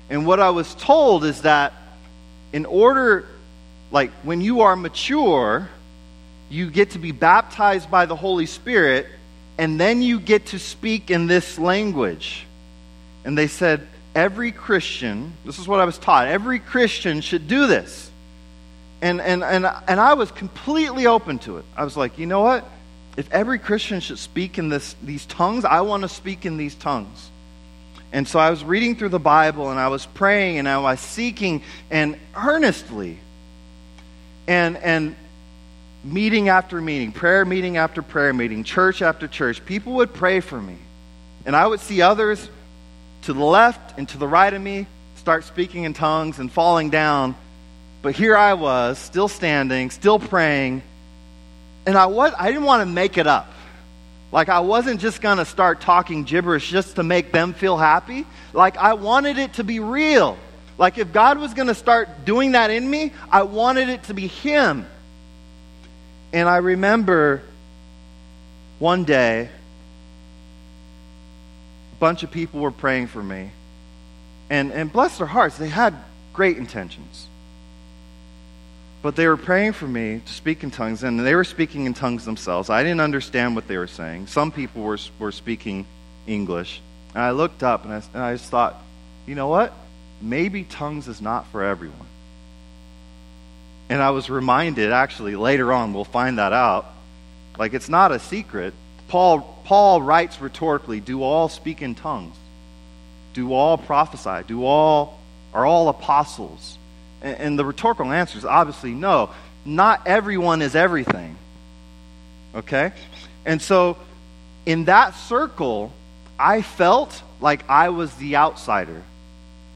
And 0.10 0.25
what 0.25 0.39
I 0.39 0.50
was 0.50 0.74
told 0.75 1.24
is 1.24 1.44
that 1.44 1.74
in 2.51 2.65
order 2.65 3.25
like 3.91 4.12
when 4.24 4.41
you 4.41 4.62
are 4.62 4.75
mature, 4.75 5.70
you 6.50 6.70
get 6.70 6.91
to 6.91 7.00
be 7.00 7.12
baptized 7.12 7.91
by 7.91 8.06
the 8.06 8.15
Holy 8.15 8.46
Spirit, 8.46 9.08
and 9.58 9.80
then 9.80 10.01
you 10.01 10.20
get 10.20 10.48
to 10.48 10.60
speak 10.60 11.12
in 11.12 11.27
this 11.27 11.60
language. 11.60 12.46
And 13.25 13.38
they 13.38 13.48
said, 13.48 13.88
every 14.15 14.51
Christian, 14.51 15.34
this 15.46 15.60
is 15.60 15.68
what 15.68 15.80
I 15.80 15.86
was 15.86 15.98
taught, 15.98 16.27
every 16.27 16.60
Christian 16.60 17.22
should 17.22 17.48
do 17.48 17.68
this. 17.68 18.10
And, 19.01 19.20
and, 19.20 19.44
and, 19.44 19.65
and 19.65 20.00
I 20.00 20.13
was 20.13 20.32
completely 20.32 21.08
open 21.08 21.39
to 21.39 21.58
it. 21.58 21.65
I 21.75 21.84
was 21.84 21.98
like, 21.98 22.20
you 22.20 22.27
know 22.27 22.41
what? 22.41 22.65
If 23.18 23.32
every 23.32 23.58
Christian 23.58 24.00
should 24.00 24.20
speak 24.20 24.58
in 24.58 24.70
this, 24.70 24.96
these 25.01 25.25
tongues, 25.25 25.65
I 25.65 25.82
want 25.82 26.03
to 26.03 26.10
speak 26.10 26.46
in 26.46 26.58
these 26.58 26.75
tongues. 26.75 27.30
And 28.13 28.27
so 28.27 28.39
I 28.39 28.50
was 28.50 28.63
reading 28.63 28.96
through 28.96 29.10
the 29.10 29.20
Bible 29.20 29.72
and 29.72 29.80
I 29.80 29.88
was 29.88 30.06
praying 30.06 30.60
and 30.60 30.68
I 30.68 30.77
was 30.77 31.00
seeking 31.00 31.63
and 31.89 32.18
earnestly 32.36 33.18
and, 34.48 34.77
and 34.77 35.15
meeting 36.03 36.50
after 36.50 36.82
meeting, 36.82 37.12
prayer 37.12 37.46
meeting 37.46 37.77
after 37.77 38.01
prayer 38.01 38.34
meeting, 38.34 38.63
church 38.63 39.01
after 39.01 39.27
church, 39.27 39.63
people 39.65 39.94
would 39.94 40.13
pray 40.13 40.41
for 40.41 40.60
me. 40.60 40.77
And 41.46 41.56
I 41.56 41.65
would 41.65 41.80
see 41.80 42.01
others 42.01 42.50
to 43.23 43.33
the 43.33 43.43
left 43.43 43.97
and 43.97 44.07
to 44.09 44.17
the 44.17 44.27
right 44.27 44.53
of 44.53 44.61
me 44.61 44.87
start 45.15 45.43
speaking 45.43 45.83
in 45.83 45.93
tongues 45.93 46.39
and 46.39 46.51
falling 46.51 46.89
down. 46.89 47.35
But 48.01 48.15
here 48.15 48.35
I 48.35 48.55
was, 48.55 48.97
still 48.97 49.27
standing, 49.27 49.91
still 49.91 50.17
praying. 50.17 50.81
And 51.85 51.95
I, 51.95 52.07
was, 52.07 52.33
I 52.37 52.47
didn't 52.47 52.63
want 52.63 52.81
to 52.81 52.87
make 52.87 53.17
it 53.17 53.27
up. 53.27 53.51
Like, 54.31 54.49
I 54.49 54.61
wasn't 54.61 54.99
just 54.99 55.21
going 55.21 55.37
to 55.37 55.45
start 55.45 55.81
talking 55.81 56.23
gibberish 56.23 56.69
just 56.71 56.95
to 56.95 57.03
make 57.03 57.31
them 57.31 57.53
feel 57.53 57.77
happy. 57.77 58.25
Like, 58.53 58.77
I 58.77 58.93
wanted 58.93 59.37
it 59.37 59.53
to 59.53 59.63
be 59.63 59.79
real. 59.79 60.37
Like, 60.77 60.97
if 60.97 61.13
God 61.13 61.37
was 61.37 61.53
going 61.53 61.67
to 61.67 61.75
start 61.75 62.25
doing 62.25 62.53
that 62.53 62.71
in 62.71 62.89
me, 62.89 63.11
I 63.29 63.43
wanted 63.43 63.89
it 63.89 64.03
to 64.03 64.13
be 64.13 64.27
Him. 64.27 64.87
And 66.33 66.49
I 66.49 66.57
remember 66.57 67.43
one 68.79 69.03
day, 69.03 69.49
bunch 72.01 72.24
of 72.24 72.31
people 72.31 72.60
were 72.60 72.72
praying 72.72 73.08
for 73.08 73.24
me. 73.24 73.51
And, 74.50 74.74
and 74.74 74.91
bless 74.91 75.17
their 75.20 75.27
hearts, 75.27 75.58
they 75.58 75.70
had 75.70 75.96
great 76.34 76.58
intentions. 76.58 77.27
But 79.01 79.15
they 79.15 79.27
were 79.27 79.38
praying 79.38 79.74
for 79.74 79.88
me 79.88 80.22
to 80.25 80.34
speak 80.34 80.63
in 80.63 80.72
tongues, 80.72 81.03
and 81.03 81.20
they 81.20 81.36
were 81.36 81.46
speaking 81.46 81.86
in 81.86 81.93
tongues 81.93 82.25
themselves. 82.25 82.70
I 82.70 82.84
didn't 82.84 83.01
understand 83.01 83.55
what 83.55 83.67
they 83.67 83.77
were 83.77 83.88
saying. 83.88 84.27
Some 84.27 84.51
people 84.51 84.81
were, 84.81 84.98
were 85.20 85.31
speaking 85.31 85.86
English. 86.27 86.81
And 87.13 87.24
I 87.24 87.31
looked 87.31 87.63
up 87.63 87.86
and 87.86 87.93
I, 87.93 88.01
and 88.13 88.24
I 88.24 88.34
just 88.34 88.50
thought, 88.50 88.81
you 89.25 89.36
know 89.36 89.48
what? 89.48 89.74
Maybe 90.22 90.63
tongues 90.63 91.08
is 91.08 91.22
not 91.22 91.48
for 91.48 91.63
everyone. 91.63 92.08
And 93.89 94.01
I 94.01 94.10
was 94.12 94.29
reminded, 94.29 94.91
actually, 94.91 95.36
later 95.36 95.72
on, 95.72 95.93
we'll 95.93 96.05
find 96.05 96.39
that 96.39 96.53
out. 96.53 96.86
Like, 97.58 97.74
it's 97.74 97.89
not 97.89 98.12
a 98.12 98.20
secret. 98.20 98.74
Paul, 99.08 99.61
Paul 99.71 100.01
writes 100.01 100.41
rhetorically 100.41 100.99
do 100.99 101.23
all 101.23 101.47
speak 101.47 101.81
in 101.81 101.95
tongues? 101.95 102.35
Do 103.33 103.53
all 103.53 103.77
prophesy? 103.77 104.45
Do 104.45 104.65
all, 104.65 105.17
are 105.53 105.65
all 105.65 105.87
apostles? 105.87 106.77
And, 107.21 107.37
and 107.37 107.57
the 107.57 107.63
rhetorical 107.63 108.11
answer 108.11 108.37
is 108.37 108.43
obviously 108.43 108.91
no. 108.91 109.29
Not 109.63 110.05
everyone 110.05 110.61
is 110.61 110.75
everything. 110.75 111.37
Okay? 112.53 112.91
And 113.45 113.61
so, 113.61 113.95
in 114.65 114.83
that 114.91 115.15
circle, 115.15 115.93
I 116.37 116.63
felt 116.63 117.23
like 117.39 117.63
I 117.69 117.91
was 117.91 118.13
the 118.15 118.35
outsider. 118.35 119.01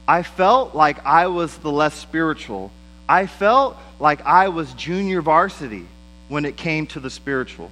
I 0.06 0.24
felt 0.24 0.74
like 0.74 1.06
I 1.06 1.28
was 1.28 1.56
the 1.56 1.72
less 1.72 1.94
spiritual. 1.94 2.70
I 3.08 3.24
felt 3.24 3.78
like 3.98 4.20
I 4.26 4.50
was 4.50 4.74
junior 4.74 5.22
varsity 5.22 5.86
when 6.28 6.44
it 6.44 6.58
came 6.58 6.86
to 6.88 7.00
the 7.00 7.08
spiritual. 7.08 7.70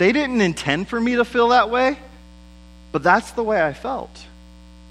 They 0.00 0.12
didn't 0.12 0.40
intend 0.40 0.88
for 0.88 0.98
me 0.98 1.16
to 1.16 1.26
feel 1.26 1.48
that 1.48 1.68
way, 1.68 1.98
but 2.90 3.02
that's 3.02 3.32
the 3.32 3.42
way 3.44 3.62
I 3.62 3.74
felt. 3.74 4.10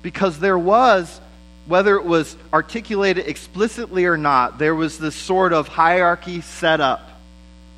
Because 0.03 0.39
there 0.39 0.59
was, 0.59 1.19
whether 1.65 1.95
it 1.95 2.05
was 2.05 2.37
articulated 2.53 3.27
explicitly 3.27 4.05
or 4.05 4.17
not, 4.17 4.59
there 4.59 4.75
was 4.75 4.99
this 4.99 5.15
sort 5.15 5.51
of 5.51 5.67
hierarchy 5.67 6.41
set 6.41 6.79
up 6.79 7.09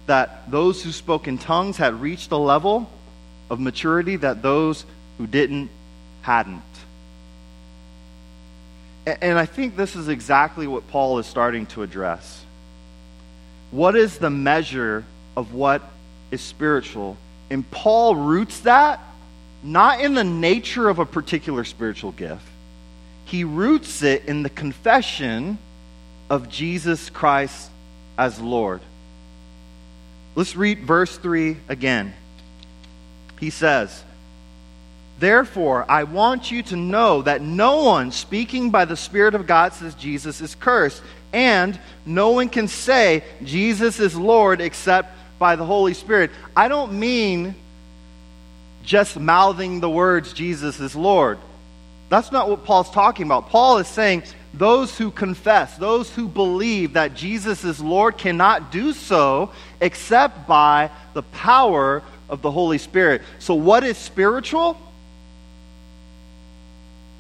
that 0.07 0.51
those 0.51 0.83
who 0.83 0.91
spoke 0.91 1.25
in 1.25 1.37
tongues 1.37 1.77
had 1.77 2.01
reached 2.01 2.33
a 2.33 2.37
level 2.37 2.91
of 3.49 3.61
maturity 3.61 4.17
that 4.17 4.41
those 4.41 4.83
who 5.17 5.25
didn't 5.25 5.69
hadn't. 6.23 6.61
And 9.05 9.39
I 9.39 9.45
think 9.45 9.77
this 9.77 9.95
is 9.95 10.09
exactly 10.09 10.67
what 10.67 10.85
Paul 10.89 11.17
is 11.19 11.27
starting 11.27 11.65
to 11.67 11.81
address. 11.81 12.43
What 13.71 13.95
is 13.95 14.17
the 14.17 14.29
measure 14.29 15.05
of 15.37 15.53
what 15.53 15.81
is 16.31 16.41
spiritual? 16.41 17.17
And 17.49 17.69
Paul 17.69 18.15
roots 18.15 18.61
that 18.61 18.99
not 19.63 20.01
in 20.01 20.13
the 20.13 20.23
nature 20.23 20.89
of 20.89 20.99
a 20.99 21.05
particular 21.05 21.63
spiritual 21.63 22.13
gift, 22.13 22.45
he 23.25 23.43
roots 23.43 24.01
it 24.01 24.25
in 24.25 24.43
the 24.43 24.49
confession 24.49 25.57
of 26.29 26.49
Jesus 26.49 27.09
Christ 27.09 27.69
as 28.17 28.39
Lord. 28.41 28.81
Let's 30.35 30.55
read 30.55 30.79
verse 30.79 31.17
3 31.17 31.57
again. 31.67 32.13
He 33.39 33.49
says, 33.49 34.03
Therefore, 35.19 35.85
I 35.87 36.03
want 36.03 36.49
you 36.49 36.63
to 36.63 36.75
know 36.75 37.21
that 37.21 37.41
no 37.41 37.83
one 37.83 38.11
speaking 38.11 38.71
by 38.71 38.85
the 38.85 38.97
Spirit 38.97 39.35
of 39.35 39.45
God 39.45 39.73
says 39.73 39.93
Jesus 39.93 40.41
is 40.41 40.55
cursed, 40.55 41.03
and 41.31 41.79
no 42.05 42.31
one 42.31 42.49
can 42.49 42.67
say 42.67 43.23
Jesus 43.43 43.99
is 43.99 44.15
Lord 44.15 44.61
except 44.61 45.15
by 45.41 45.55
the 45.55 45.65
Holy 45.65 45.95
Spirit. 45.95 46.29
I 46.55 46.67
don't 46.67 46.93
mean 46.93 47.55
just 48.83 49.19
mouthing 49.19 49.79
the 49.79 49.89
words 49.89 50.33
Jesus 50.33 50.79
is 50.79 50.95
Lord. 50.95 51.39
That's 52.09 52.31
not 52.31 52.47
what 52.47 52.63
Paul's 52.63 52.91
talking 52.91 53.25
about. 53.25 53.49
Paul 53.49 53.79
is 53.79 53.87
saying 53.87 54.23
those 54.53 54.95
who 54.95 55.09
confess, 55.09 55.75
those 55.77 56.13
who 56.13 56.27
believe 56.27 56.93
that 56.93 57.15
Jesus 57.15 57.63
is 57.63 57.81
Lord, 57.81 58.19
cannot 58.19 58.71
do 58.71 58.93
so 58.93 59.51
except 59.79 60.47
by 60.47 60.91
the 61.15 61.23
power 61.23 62.03
of 62.29 62.43
the 62.43 62.51
Holy 62.51 62.77
Spirit. 62.77 63.23
So, 63.39 63.55
what 63.55 63.83
is 63.83 63.97
spiritual? 63.97 64.77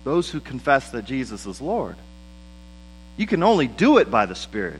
those 0.03 0.29
who 0.29 0.39
confess 0.39 0.89
that 0.91 1.05
Jesus 1.05 1.45
is 1.45 1.61
Lord. 1.61 1.95
You 3.17 3.27
can 3.27 3.43
only 3.43 3.67
do 3.67 3.97
it 3.97 4.09
by 4.09 4.25
the 4.25 4.35
Spirit. 4.35 4.79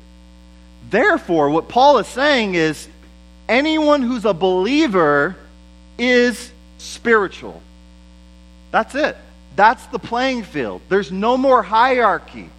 Therefore, 0.90 1.50
what 1.50 1.70
Paul 1.70 2.00
is 2.00 2.08
saying 2.08 2.56
is 2.56 2.88
anyone 3.52 4.02
who's 4.02 4.26
a 4.26 4.34
believer 4.34 5.36
is 6.00 6.52
spiritual. 6.78 7.62
That's 8.72 8.96
it. 8.96 9.18
That's 9.56 9.86
the 9.88 10.00
playing 10.00 10.44
field. 10.44 10.82
There's 10.88 11.12
no 11.12 11.38
more 11.38 11.62
hierarchy. 11.62 12.50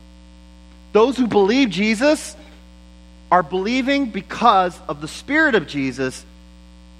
Those 0.92 1.16
who 1.16 1.26
believe 1.26 1.70
Jesus 1.70 2.36
are 3.30 3.42
believing 3.42 4.10
because 4.10 4.78
of 4.86 5.00
the 5.00 5.08
Spirit 5.08 5.54
of 5.54 5.66
Jesus 5.66 6.24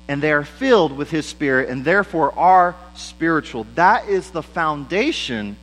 and 0.08 0.22
they 0.22 0.32
are 0.32 0.44
filled 0.44 0.96
with 0.96 1.10
His 1.10 1.26
Spirit 1.26 1.68
and 1.68 1.84
therefore 1.84 2.36
are 2.38 2.74
spiritual. 2.96 3.66
That 3.74 4.08
is 4.08 4.30
the 4.30 4.42
foundation 4.42 5.56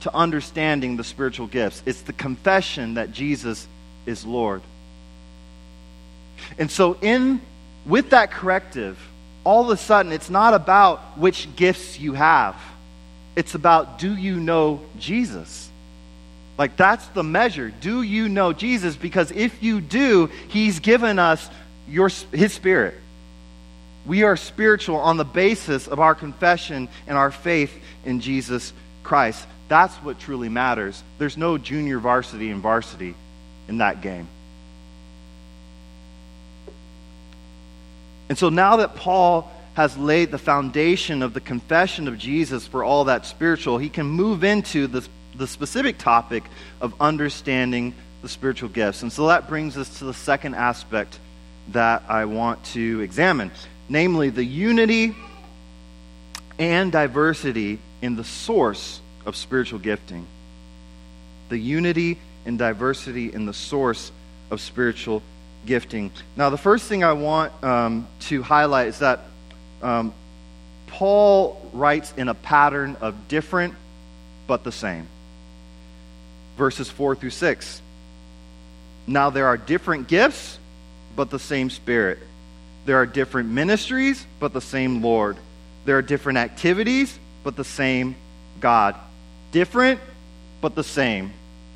to 0.00 0.14
understanding 0.14 0.96
the 0.96 1.04
spiritual 1.04 1.46
gifts. 1.46 1.82
It's 1.86 2.02
the 2.02 2.12
confession 2.12 2.94
that 2.94 3.12
Jesus 3.12 3.66
is 4.06 4.26
Lord. 4.26 4.62
And 6.58 6.70
so, 6.70 6.96
in 7.00 7.40
with 7.86 8.10
that 8.10 8.30
corrective, 8.30 8.98
all 9.44 9.64
of 9.64 9.70
a 9.70 9.80
sudden, 9.80 10.12
it's 10.12 10.30
not 10.30 10.54
about 10.54 11.18
which 11.18 11.54
gifts 11.56 11.98
you 11.98 12.12
have. 12.12 12.56
It's 13.36 13.54
about 13.54 13.98
do 13.98 14.14
you 14.14 14.40
know 14.40 14.80
Jesus? 14.98 15.70
Like, 16.58 16.76
that's 16.76 17.06
the 17.08 17.22
measure. 17.22 17.70
Do 17.70 18.02
you 18.02 18.28
know 18.28 18.52
Jesus? 18.52 18.96
Because 18.96 19.30
if 19.30 19.62
you 19.62 19.80
do, 19.80 20.28
He's 20.48 20.80
given 20.80 21.18
us 21.18 21.48
your, 21.88 22.08
His 22.32 22.52
Spirit. 22.52 22.94
We 24.04 24.24
are 24.24 24.36
spiritual 24.36 24.96
on 24.96 25.18
the 25.18 25.24
basis 25.24 25.86
of 25.86 26.00
our 26.00 26.14
confession 26.14 26.88
and 27.06 27.16
our 27.16 27.30
faith 27.30 27.72
in 28.04 28.20
Jesus 28.20 28.72
Christ. 29.04 29.46
That's 29.68 29.94
what 29.96 30.18
truly 30.18 30.48
matters. 30.48 31.02
There's 31.18 31.36
no 31.36 31.58
junior 31.58 31.98
varsity 31.98 32.50
and 32.50 32.60
varsity 32.60 33.14
in 33.68 33.78
that 33.78 34.00
game. 34.00 34.26
And 38.28 38.36
so 38.36 38.48
now 38.48 38.76
that 38.76 38.96
Paul 38.96 39.50
has 39.74 39.96
laid 39.96 40.30
the 40.30 40.38
foundation 40.38 41.22
of 41.22 41.34
the 41.34 41.40
confession 41.40 42.08
of 42.08 42.18
Jesus 42.18 42.66
for 42.66 42.82
all 42.84 43.04
that 43.04 43.26
spiritual, 43.26 43.78
he 43.78 43.88
can 43.88 44.06
move 44.06 44.44
into 44.44 44.86
the, 44.86 45.06
the 45.36 45.46
specific 45.46 45.98
topic 45.98 46.44
of 46.80 46.94
understanding 47.00 47.94
the 48.22 48.28
spiritual 48.28 48.68
gifts. 48.68 49.02
And 49.02 49.12
so 49.12 49.28
that 49.28 49.48
brings 49.48 49.76
us 49.76 49.98
to 49.98 50.04
the 50.04 50.14
second 50.14 50.54
aspect 50.54 51.18
that 51.68 52.02
I 52.08 52.24
want 52.24 52.64
to 52.66 53.00
examine 53.00 53.50
namely 53.88 54.30
the 54.30 54.44
unity 54.44 55.14
and 56.58 56.92
diversity 56.92 57.78
in 58.02 58.16
the 58.16 58.24
source 58.24 59.00
of 59.24 59.36
spiritual 59.36 59.78
gifting. 59.78 60.26
The 61.48 61.58
unity 61.58 62.18
and 62.44 62.58
diversity 62.58 63.32
in 63.32 63.46
the 63.46 63.54
source 63.54 64.12
of 64.50 64.60
spiritual 64.60 65.22
gifting. 65.68 66.10
Now, 66.34 66.48
the 66.50 66.56
first 66.56 66.88
thing 66.88 67.04
I 67.04 67.12
want 67.12 67.52
um, 67.62 68.08
to 68.20 68.42
highlight 68.42 68.88
is 68.88 68.98
that 69.00 69.20
um, 69.82 70.14
Paul 70.86 71.70
writes 71.74 72.12
in 72.16 72.28
a 72.28 72.34
pattern 72.34 72.96
of 73.02 73.28
different 73.28 73.74
but 74.48 74.64
the 74.64 74.72
same. 74.72 75.06
Verses 76.56 76.90
4 76.90 77.14
through 77.14 77.30
6. 77.30 77.82
Now, 79.06 79.30
there 79.30 79.46
are 79.46 79.58
different 79.58 80.08
gifts, 80.08 80.58
but 81.14 81.30
the 81.30 81.38
same 81.38 81.70
Spirit. 81.70 82.18
There 82.86 82.96
are 82.96 83.06
different 83.06 83.50
ministries, 83.50 84.26
but 84.40 84.54
the 84.54 84.62
same 84.62 85.02
Lord. 85.02 85.36
There 85.84 85.98
are 85.98 86.02
different 86.02 86.38
activities, 86.38 87.16
but 87.44 87.56
the 87.56 87.64
same 87.64 88.16
God. 88.58 88.96
Different, 89.52 90.00
but 90.62 90.74
the 90.74 90.84
same. 90.84 91.32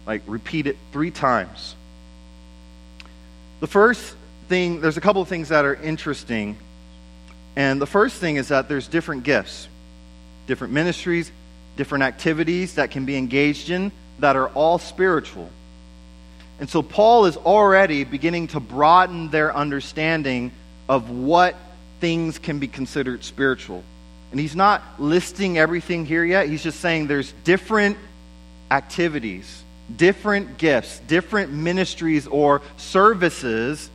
Like, 0.06 0.22
repeat 0.26 0.66
it 0.66 0.78
three 0.92 1.10
times. 1.10 1.76
The 3.62 3.68
first 3.68 4.16
thing, 4.48 4.80
there's 4.80 4.96
a 4.96 5.00
couple 5.00 5.22
of 5.22 5.28
things 5.28 5.50
that 5.50 5.64
are 5.64 5.76
interesting. 5.76 6.56
And 7.54 7.80
the 7.80 7.86
first 7.86 8.16
thing 8.16 8.34
is 8.34 8.48
that 8.48 8.68
there's 8.68 8.88
different 8.88 9.22
gifts, 9.22 9.68
different 10.48 10.72
ministries, 10.72 11.30
different 11.76 12.02
activities 12.02 12.74
that 12.74 12.90
can 12.90 13.04
be 13.04 13.16
engaged 13.16 13.70
in 13.70 13.92
that 14.18 14.34
are 14.34 14.48
all 14.48 14.80
spiritual. 14.80 15.48
And 16.58 16.68
so 16.68 16.82
Paul 16.82 17.26
is 17.26 17.36
already 17.36 18.02
beginning 18.02 18.48
to 18.48 18.58
broaden 18.58 19.30
their 19.30 19.54
understanding 19.54 20.50
of 20.88 21.10
what 21.10 21.54
things 22.00 22.40
can 22.40 22.58
be 22.58 22.66
considered 22.66 23.22
spiritual. 23.22 23.84
And 24.32 24.40
he's 24.40 24.56
not 24.56 24.82
listing 24.98 25.56
everything 25.56 26.04
here 26.04 26.24
yet. 26.24 26.48
He's 26.48 26.64
just 26.64 26.80
saying 26.80 27.06
there's 27.06 27.30
different 27.44 27.96
activities, 28.72 29.61
different 29.96 30.58
gifts, 30.58 31.00
different 31.00 31.52
ministries 31.52 32.26
or 32.26 32.62
services, 32.76 33.90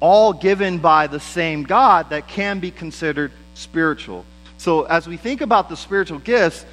all 0.00 0.32
given 0.32 0.78
by 0.78 1.06
the 1.06 1.20
same 1.20 1.62
God 1.62 2.10
that 2.10 2.28
can 2.28 2.60
be 2.60 2.70
considered 2.70 3.32
spiritual. 3.54 4.24
So 4.58 4.84
as 4.84 5.06
we 5.06 5.16
think 5.16 5.40
about 5.40 5.68
the 5.68 5.76
spiritual 5.76 6.18
gifts, 6.18 6.64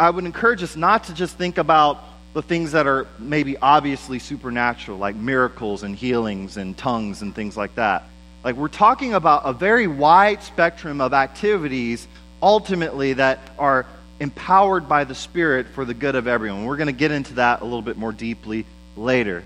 I 0.00 0.10
would 0.10 0.24
encourage 0.24 0.62
us 0.62 0.76
not 0.76 1.04
to 1.04 1.14
just 1.14 1.36
think 1.36 1.58
about 1.58 1.98
the 2.34 2.42
things 2.42 2.72
that 2.72 2.86
are 2.86 3.06
maybe 3.18 3.58
obviously 3.58 4.18
supernatural, 4.18 4.96
like 4.96 5.14
miracles 5.16 5.82
and 5.82 5.94
healings 5.94 6.56
and 6.56 6.76
tongues 6.76 7.20
and 7.20 7.34
things 7.34 7.56
like 7.56 7.74
that 7.74 8.04
Like, 8.44 8.56
we're 8.56 8.68
talking 8.68 9.14
about 9.14 9.42
a 9.44 9.52
very 9.52 9.86
wide 9.86 10.42
spectrum 10.42 11.00
of 11.00 11.12
activities 11.12 12.08
ultimately 12.42 13.12
that 13.12 13.38
are 13.58 13.86
empowered 14.20 14.88
by 14.88 15.04
the 15.04 15.14
Spirit 15.14 15.68
for 15.68 15.84
the 15.84 15.94
good 15.94 16.14
of 16.14 16.26
everyone. 16.26 16.64
We're 16.64 16.76
going 16.76 16.86
to 16.86 16.92
get 16.92 17.10
into 17.10 17.34
that 17.34 17.60
a 17.60 17.64
little 17.64 17.82
bit 17.82 17.96
more 17.96 18.12
deeply 18.12 18.66
later. 18.96 19.44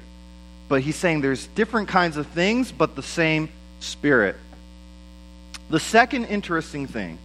But 0.69 0.83
he's 0.83 0.97
saying 0.97 1.21
there's 1.21 1.47
different 1.49 1.89
kinds 1.89 2.17
of 2.17 2.27
things, 2.27 2.73
but 2.73 2.97
the 2.97 3.03
same 3.03 3.49
Spirit. 3.81 4.37
The 5.71 5.81
second 5.81 6.27
interesting 6.27 6.87
thing, 6.87 7.19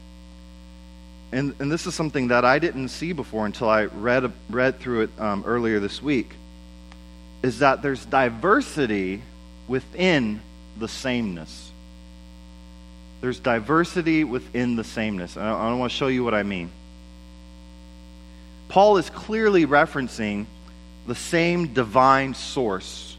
and, 1.32 1.56
and 1.60 1.72
this 1.72 1.88
is 1.88 1.96
something 1.96 2.30
that 2.30 2.44
I 2.44 2.60
didn't 2.60 2.90
see 2.90 3.14
before 3.14 3.46
until 3.46 3.70
I 3.70 3.86
read, 3.86 4.32
read 4.50 4.80
through 4.80 5.02
it 5.02 5.10
um, 5.20 5.44
earlier 5.46 5.80
this 5.80 6.02
week, 6.02 6.32
is 7.42 7.60
that 7.60 7.82
there's 7.82 8.06
diversity 8.06 9.22
within 9.68 10.42
the 10.78 10.88
sameness. 10.88 11.72
There's 13.22 13.40
diversity 13.40 14.24
within 14.24 14.76
the 14.76 14.84
sameness. 14.84 15.38
I, 15.38 15.52
I 15.52 15.74
want 15.74 15.92
to 15.92 15.98
show 15.98 16.08
you 16.08 16.24
what 16.24 16.34
I 16.34 16.44
mean. 16.44 16.72
Paul 18.72 18.96
is 18.96 19.10
clearly 19.10 19.66
referencing 19.66 20.46
the 21.06 21.14
same 21.14 21.74
divine 21.74 22.34
source 22.34 23.18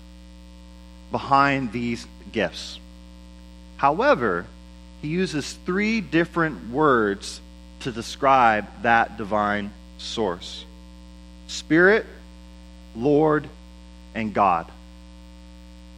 behind 1.11 1.73
these 1.73 2.07
gifts. 2.33 2.81
However, 3.77 4.47
he 5.03 5.09
uses 5.09 5.53
three 5.67 6.01
different 6.01 6.71
words 6.71 7.43
to 7.81 7.93
describe 7.93 8.67
that 8.81 9.19
divine 9.19 9.73
source 9.99 10.65
Spirit, 11.49 12.07
Lord, 12.97 13.47
and 14.15 14.33
God. 14.33 14.67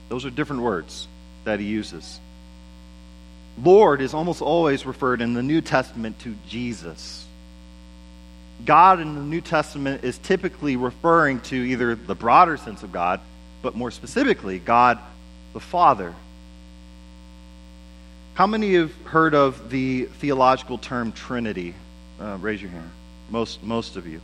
Those 0.09 0.25
are 0.25 0.31
different 0.31 0.63
words 0.63 1.07
that 1.45 1.61
he 1.61 1.67
uses. 1.67 2.19
Lord 3.63 4.01
is 4.01 4.15
almost 4.15 4.43
always 4.43 4.85
referred 4.85 5.21
in 5.21 5.35
the 5.35 5.45
New 5.45 5.61
Testament 5.61 6.19
to 6.21 6.35
Jesus. 6.49 7.25
God 8.65 9.01
in 9.01 9.15
the 9.15 9.21
New 9.21 9.41
Testament 9.41 10.05
is 10.05 10.19
typically 10.19 10.77
referring 10.77 11.41
to 11.43 11.57
either 11.57 11.95
the 11.95 12.15
broader 12.15 12.57
sense 12.57 12.83
of 12.83 12.93
God, 12.93 13.21
but 13.63 13.75
more 13.75 13.91
specifically, 13.91 14.59
God 14.59 14.99
the 15.53 15.61
Father. 15.61 16.15
How 18.35 18.47
many 18.47 18.75
have 18.75 18.93
heard 19.05 19.35
of 19.35 19.71
the 19.71 20.05
theological 20.05 20.79
term 20.79 21.13
Trinity? 21.13 21.75
Uh, 22.21 22.37
raise 22.41 22.61
your 22.61 22.71
hand. 22.71 22.91
Most, 23.31 23.63
most 23.63 23.97
of 23.97 24.07
you. 24.07 24.21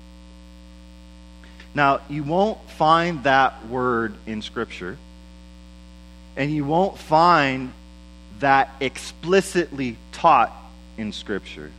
Now, 1.75 2.01
you 2.09 2.25
won't 2.25 2.59
find 2.71 3.23
that 3.23 3.67
word 3.67 4.15
in 4.27 4.43
Scripture 4.43 4.99
and 6.37 6.51
you 6.51 6.65
won't 6.65 6.99
find 6.99 7.73
that 8.39 8.71
explicitly 8.81 9.97
taught 10.13 10.53
in 10.97 11.13
Scripture. 11.13 11.71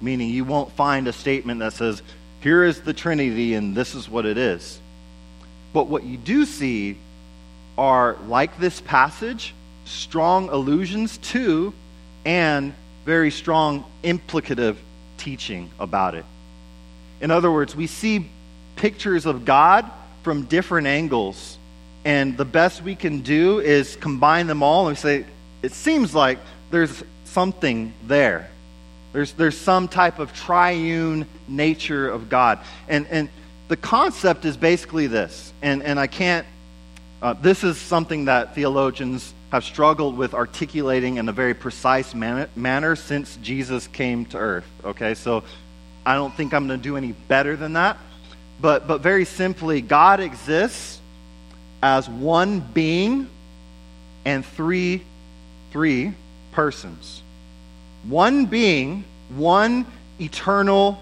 Meaning, 0.00 0.30
you 0.30 0.44
won't 0.44 0.72
find 0.72 1.08
a 1.08 1.12
statement 1.12 1.60
that 1.60 1.74
says, 1.74 2.02
here 2.40 2.64
is 2.64 2.80
the 2.80 2.94
Trinity 2.94 3.54
and 3.54 3.76
this 3.76 3.94
is 3.94 4.08
what 4.08 4.24
it 4.24 4.38
is. 4.38 4.80
But 5.72 5.88
what 5.88 6.04
you 6.04 6.16
do 6.16 6.46
see 6.46 6.96
are, 7.76 8.16
like 8.26 8.58
this 8.58 8.80
passage, 8.80 9.54
strong 9.84 10.48
allusions 10.48 11.18
to 11.18 11.74
and 12.24 12.72
very 13.04 13.30
strong 13.30 13.84
implicative 14.02 14.76
teaching 15.18 15.70
about 15.78 16.14
it. 16.14 16.24
In 17.20 17.30
other 17.30 17.50
words, 17.50 17.76
we 17.76 17.86
see 17.86 18.26
pictures 18.76 19.26
of 19.26 19.44
God 19.44 19.90
from 20.22 20.44
different 20.44 20.86
angles 20.86 21.58
and 22.04 22.36
the 22.36 22.44
best 22.44 22.82
we 22.82 22.94
can 22.94 23.20
do 23.20 23.60
is 23.60 23.96
combine 23.96 24.46
them 24.46 24.62
all 24.62 24.88
and 24.88 24.96
say, 24.96 25.26
it 25.62 25.72
seems 25.72 26.14
like 26.14 26.38
there's 26.70 27.02
something 27.24 27.92
there. 28.06 28.50
There's, 29.12 29.32
there's 29.32 29.58
some 29.58 29.88
type 29.88 30.18
of 30.18 30.32
triune 30.32 31.26
nature 31.48 32.08
of 32.08 32.28
God. 32.28 32.60
And, 32.88 33.06
and 33.08 33.28
the 33.68 33.76
concept 33.76 34.44
is 34.44 34.56
basically 34.56 35.06
this, 35.06 35.52
and, 35.62 35.82
and 35.82 35.98
I 35.98 36.06
can't, 36.06 36.46
uh, 37.22 37.34
this 37.34 37.64
is 37.64 37.76
something 37.78 38.26
that 38.26 38.54
theologians 38.54 39.34
have 39.52 39.64
struggled 39.64 40.16
with 40.16 40.32
articulating 40.32 41.16
in 41.16 41.28
a 41.28 41.32
very 41.32 41.54
precise 41.54 42.14
man- 42.14 42.48
manner 42.54 42.96
since 42.96 43.36
Jesus 43.42 43.86
came 43.88 44.24
to 44.26 44.38
earth. 44.38 44.66
Okay, 44.84 45.14
so 45.14 45.42
I 46.06 46.14
don't 46.14 46.34
think 46.34 46.54
I'm 46.54 46.66
going 46.66 46.78
to 46.78 46.82
do 46.82 46.96
any 46.96 47.12
better 47.12 47.56
than 47.56 47.74
that. 47.74 47.98
But, 48.60 48.86
but 48.86 49.00
very 49.00 49.24
simply, 49.24 49.80
God 49.80 50.20
exists 50.20 51.00
as 51.82 52.08
one 52.08 52.60
being 52.60 53.28
and 54.24 54.44
three 54.44 55.02
three 55.70 56.12
persons. 56.52 57.19
One 58.04 58.46
being, 58.46 59.04
one 59.28 59.86
eternal 60.20 60.98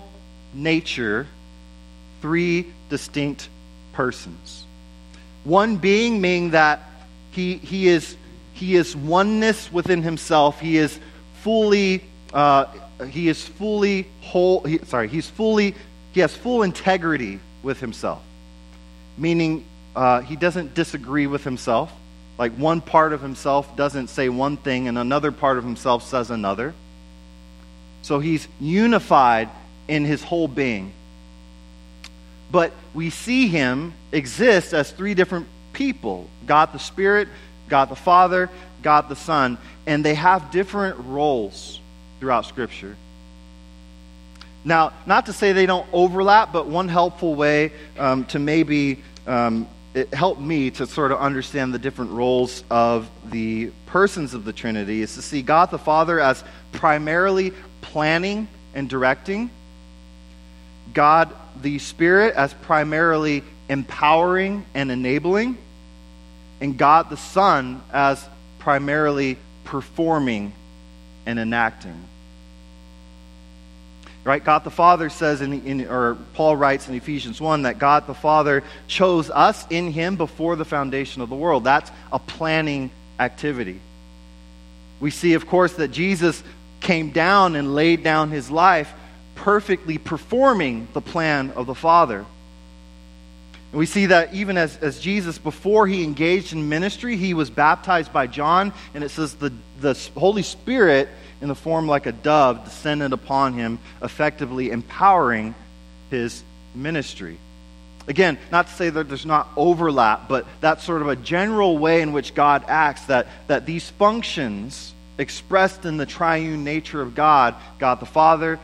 nature, 0.52 1.26
three 2.20 2.72
distinct 2.88 3.48
persons. 3.92 4.64
One 5.44 5.76
being 5.76 6.20
meaning 6.20 6.50
that 6.50 6.82
he, 7.30 7.56
he, 7.56 7.88
is, 7.88 8.16
he 8.52 8.76
is 8.76 8.96
oneness 8.96 9.72
within 9.72 10.02
himself. 10.02 10.60
He 10.60 10.76
is 10.76 10.98
fully, 11.42 12.02
uh, 12.32 12.66
he 13.08 13.28
is 13.28 13.46
fully 13.46 14.06
whole, 14.20 14.62
he, 14.62 14.78
sorry, 14.78 15.08
he's 15.08 15.28
fully, 15.28 15.74
he 16.12 16.20
has 16.20 16.34
full 16.34 16.62
integrity 16.62 17.40
with 17.62 17.80
himself. 17.80 18.22
Meaning 19.16 19.64
uh, 19.94 20.20
he 20.20 20.36
doesn't 20.36 20.74
disagree 20.74 21.26
with 21.26 21.44
himself. 21.44 21.92
Like 22.38 22.52
one 22.52 22.80
part 22.80 23.12
of 23.12 23.20
himself 23.20 23.74
doesn't 23.76 24.08
say 24.08 24.28
one 24.28 24.56
thing 24.56 24.88
and 24.88 24.98
another 24.98 25.32
part 25.32 25.58
of 25.58 25.64
himself 25.64 26.02
says 26.04 26.30
another. 26.30 26.74
So 28.02 28.18
he's 28.18 28.48
unified 28.60 29.48
in 29.86 30.04
his 30.04 30.22
whole 30.22 30.48
being. 30.48 30.92
But 32.50 32.72
we 32.94 33.10
see 33.10 33.48
him 33.48 33.92
exist 34.12 34.72
as 34.72 34.90
three 34.90 35.14
different 35.14 35.46
people 35.72 36.28
God 36.46 36.72
the 36.72 36.78
Spirit, 36.78 37.28
God 37.68 37.90
the 37.90 37.96
Father, 37.96 38.48
God 38.82 39.08
the 39.08 39.16
Son, 39.16 39.58
and 39.86 40.04
they 40.04 40.14
have 40.14 40.50
different 40.50 40.98
roles 41.00 41.80
throughout 42.20 42.46
Scripture. 42.46 42.96
Now, 44.64 44.92
not 45.06 45.26
to 45.26 45.32
say 45.32 45.52
they 45.52 45.66
don't 45.66 45.86
overlap, 45.92 46.52
but 46.52 46.66
one 46.66 46.88
helpful 46.88 47.34
way 47.34 47.72
um, 47.98 48.24
to 48.26 48.38
maybe 48.38 49.02
um, 49.26 49.68
it 49.94 50.12
helped 50.12 50.40
me 50.40 50.70
to 50.72 50.86
sort 50.86 51.12
of 51.12 51.18
understand 51.18 51.72
the 51.72 51.78
different 51.78 52.10
roles 52.12 52.62
of 52.70 53.08
the 53.30 53.70
persons 53.86 54.34
of 54.34 54.44
the 54.44 54.52
Trinity 54.52 55.02
is 55.02 55.14
to 55.14 55.22
see 55.22 55.42
God 55.42 55.70
the 55.70 55.78
Father 55.78 56.20
as 56.20 56.44
primarily 56.72 57.52
planning 57.80 58.48
and 58.74 58.88
directing, 58.88 59.50
God 60.94 61.34
the 61.60 61.78
Spirit 61.78 62.34
as 62.34 62.54
primarily 62.54 63.42
empowering 63.68 64.64
and 64.74 64.90
enabling, 64.90 65.58
and 66.60 66.76
God 66.76 67.10
the 67.10 67.16
Son 67.16 67.82
as 67.92 68.26
primarily 68.58 69.36
performing 69.64 70.52
and 71.26 71.38
enacting. 71.38 72.04
Right? 74.24 74.44
God 74.44 74.64
the 74.64 74.70
Father 74.70 75.08
says, 75.08 75.40
in, 75.40 75.64
in, 75.64 75.86
or 75.88 76.16
Paul 76.34 76.56
writes 76.56 76.88
in 76.88 76.94
Ephesians 76.94 77.40
1 77.40 77.62
that 77.62 77.78
God 77.78 78.06
the 78.06 78.14
Father 78.14 78.62
chose 78.86 79.30
us 79.30 79.64
in 79.70 79.90
Him 79.90 80.16
before 80.16 80.56
the 80.56 80.64
foundation 80.64 81.22
of 81.22 81.30
the 81.30 81.36
world. 81.36 81.64
That's 81.64 81.90
a 82.12 82.18
planning 82.18 82.90
activity. 83.18 83.80
We 85.00 85.10
see, 85.10 85.34
of 85.34 85.46
course, 85.46 85.74
that 85.74 85.88
Jesus 85.88 86.42
came 86.88 87.10
down 87.10 87.54
and 87.54 87.74
laid 87.74 88.02
down 88.02 88.30
His 88.30 88.50
life, 88.50 88.90
perfectly 89.34 89.98
performing 89.98 90.88
the 90.94 91.02
plan 91.02 91.50
of 91.54 91.66
the 91.66 91.74
Father. 91.74 92.24
And 93.72 93.78
we 93.78 93.84
see 93.84 94.06
that 94.06 94.32
even 94.32 94.56
as, 94.56 94.74
as 94.78 94.98
Jesus, 94.98 95.36
before 95.36 95.86
he 95.86 96.02
engaged 96.02 96.54
in 96.54 96.70
ministry, 96.70 97.18
he 97.18 97.34
was 97.34 97.50
baptized 97.50 98.10
by 98.10 98.26
John, 98.26 98.72
and 98.94 99.04
it 99.04 99.10
says 99.10 99.34
the, 99.34 99.52
the 99.82 99.92
Holy 100.16 100.42
Spirit 100.42 101.10
in 101.42 101.48
the 101.48 101.54
form 101.54 101.86
like 101.86 102.06
a 102.06 102.12
dove 102.12 102.64
descended 102.64 103.12
upon 103.12 103.52
him, 103.52 103.80
effectively 104.00 104.70
empowering 104.70 105.54
his 106.08 106.42
ministry. 106.74 107.36
Again, 108.06 108.38
not 108.50 108.68
to 108.68 108.72
say 108.72 108.88
that 108.88 109.08
there's 109.10 109.26
not 109.26 109.50
overlap, 109.58 110.26
but 110.26 110.46
that's 110.62 110.84
sort 110.84 111.02
of 111.02 111.08
a 111.08 111.16
general 111.16 111.76
way 111.76 112.00
in 112.00 112.14
which 112.14 112.34
God 112.34 112.64
acts, 112.66 113.04
that, 113.04 113.26
that 113.46 113.66
these 113.66 113.90
functions 113.90 114.94
expressed 115.18 115.84
in 115.84 115.96
the 115.96 116.06
triune 116.06 116.64
nature 116.64 117.02
of 117.02 117.14
God 117.14 117.54
God 117.78 118.00
the 118.00 118.06
Father, 118.06 118.58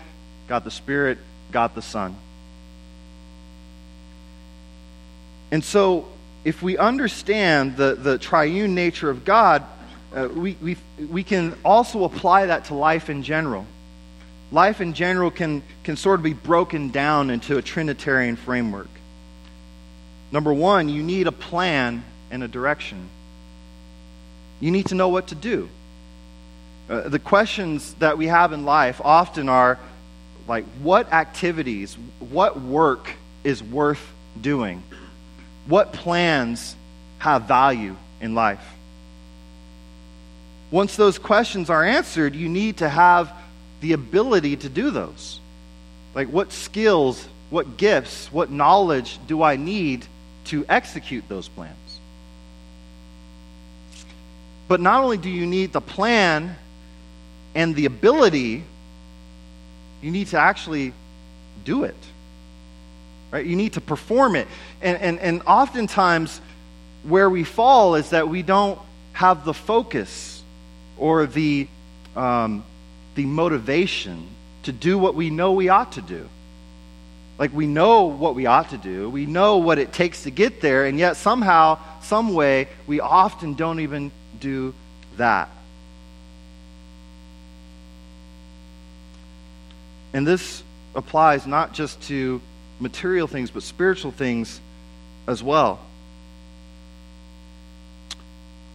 God 0.49 0.65
the 0.65 0.71
Spirit, 0.71 1.19
God 1.51 1.75
the 1.75 1.83
Son. 1.83 2.17
And 5.51 5.63
so, 5.63 6.09
if 6.45 6.63
we 6.63 6.77
understand 6.79 7.77
the, 7.77 7.95
the 7.95 8.19
triune 8.19 8.75
nature 8.75 9.09
of 9.09 9.25
God, 9.25 9.65
uh, 10.15 10.29
we, 10.29 10.57
we, 10.61 10.77
we 11.11 11.23
can 11.23 11.57
also 11.65 12.05
apply 12.05 12.47
that 12.47 12.67
to 12.67 12.75
life 12.75 13.09
in 13.09 13.23
general. 13.23 13.67
Life 14.53 14.81
in 14.81 14.95
general 14.95 15.31
can, 15.31 15.63
can 15.83 15.97
sort 15.97 16.21
of 16.21 16.25
be 16.25 16.33
broken 16.33 16.91
down 16.91 17.31
into 17.31 17.57
a 17.57 17.63
Trinitarian 17.63 18.37
framework. 18.37 18.89
Number 20.33 20.53
one, 20.53 20.89
you 20.89 21.03
need 21.03 21.27
a 21.27 21.33
plan 21.33 22.05
and 22.31 22.43
a 22.43 22.49
direction. 22.49 23.09
You 24.61 24.71
need 24.71 24.87
to 24.87 24.95
know 24.95 25.09
what 25.09 25.29
to 25.29 25.35
do. 25.35 25.69
Uh, 26.89 27.09
the 27.09 27.19
questions 27.19 27.95
that 27.95 28.19
we 28.19 28.27
have 28.27 28.53
in 28.53 28.65
life 28.65 29.01
often 29.03 29.49
are 29.49 29.79
like, 30.47 30.65
what 30.83 31.13
activities, 31.13 31.97
what 32.19 32.61
work 32.61 33.11
is 33.43 33.63
worth 33.63 34.13
doing? 34.39 34.83
What 35.67 35.95
plans 35.95 36.77
have 37.19 37.45
value 37.45 37.97
in 38.21 38.35
life? 38.35 38.65
Once 40.71 40.97
those 40.97 41.19
questions 41.19 41.71
are 41.71 41.85
answered, 41.85 42.35
you 42.35 42.49
need 42.49 42.79
to 42.79 42.89
have 42.89 43.33
the 43.81 43.93
ability 43.93 44.57
to 44.57 44.69
do 44.69 44.91
those. 44.91 45.41
Like, 46.15 46.29
what 46.29 46.53
skills, 46.53 47.27
what 47.49 47.77
gifts, 47.77 48.31
what 48.31 48.51
knowledge 48.51 49.19
do 49.27 49.43
I 49.43 49.57
need 49.57 50.05
to 50.47 50.67
execute 50.69 51.29
those 51.29 51.49
plans? 51.49 51.75
But 54.69 54.81
not 54.81 55.03
only 55.03 55.17
do 55.17 55.31
you 55.31 55.47
need 55.47 55.73
the 55.73 55.81
plan 55.81 56.57
and 57.55 57.75
the 57.75 57.87
ability, 57.87 58.65
you 60.03 60.11
need 60.11 60.29
to 60.29 60.39
actually 60.39 60.93
do 61.65 61.85
it. 61.85 61.97
Right? 63.31 63.47
You 63.47 63.57
need 63.57 63.75
to 63.75 63.81
perform 63.81 64.37
it. 64.37 64.47
And, 64.83 64.99
and, 64.99 65.19
and 65.19 65.43
oftentimes, 65.47 66.41
where 67.05 67.29
we 67.29 67.45
fall 67.45 67.95
is 67.97 68.11
that 68.11 68.29
we 68.29 68.43
don't 68.43 68.79
have 69.13 69.45
the 69.45 69.55
focus 69.55 70.43
or 70.97 71.27
the, 71.27 71.69
um, 72.17 72.65
the 73.15 73.27
motivation 73.27 74.27
to 74.63 74.73
do 74.73 74.99
what 74.99 75.15
we 75.15 75.31
know 75.31 75.53
we 75.53 75.69
ought 75.69 75.93
to 75.93 76.03
do. 76.03 76.29
Like 77.39 77.53
we 77.53 77.67
know 77.67 78.05
what 78.05 78.35
we 78.35 78.47
ought 78.47 78.71
to 78.71 78.79
do, 78.79 79.11
we 79.11 79.27
know 79.27 79.59
what 79.59 79.79
it 79.79 79.93
takes 79.93 80.23
to 80.23 80.31
get 80.31 80.61
there, 80.61 80.87
and 80.87 80.99
yet 80.99 81.17
somehow, 81.17 81.79
some 82.03 82.33
way, 82.33 82.69
we 82.87 83.01
often 83.01 83.55
don't 83.55 83.81
even 83.81 84.13
do 84.41 84.73
that. 85.17 85.49
And 90.15 90.25
this 90.25 90.63
applies 90.95 91.45
not 91.47 91.75
just 91.75 92.01
to 92.03 92.41
material 92.79 93.27
things, 93.27 93.51
but 93.51 93.65
spiritual 93.65 94.13
things 94.13 94.61
as 95.27 95.43
well. 95.43 95.81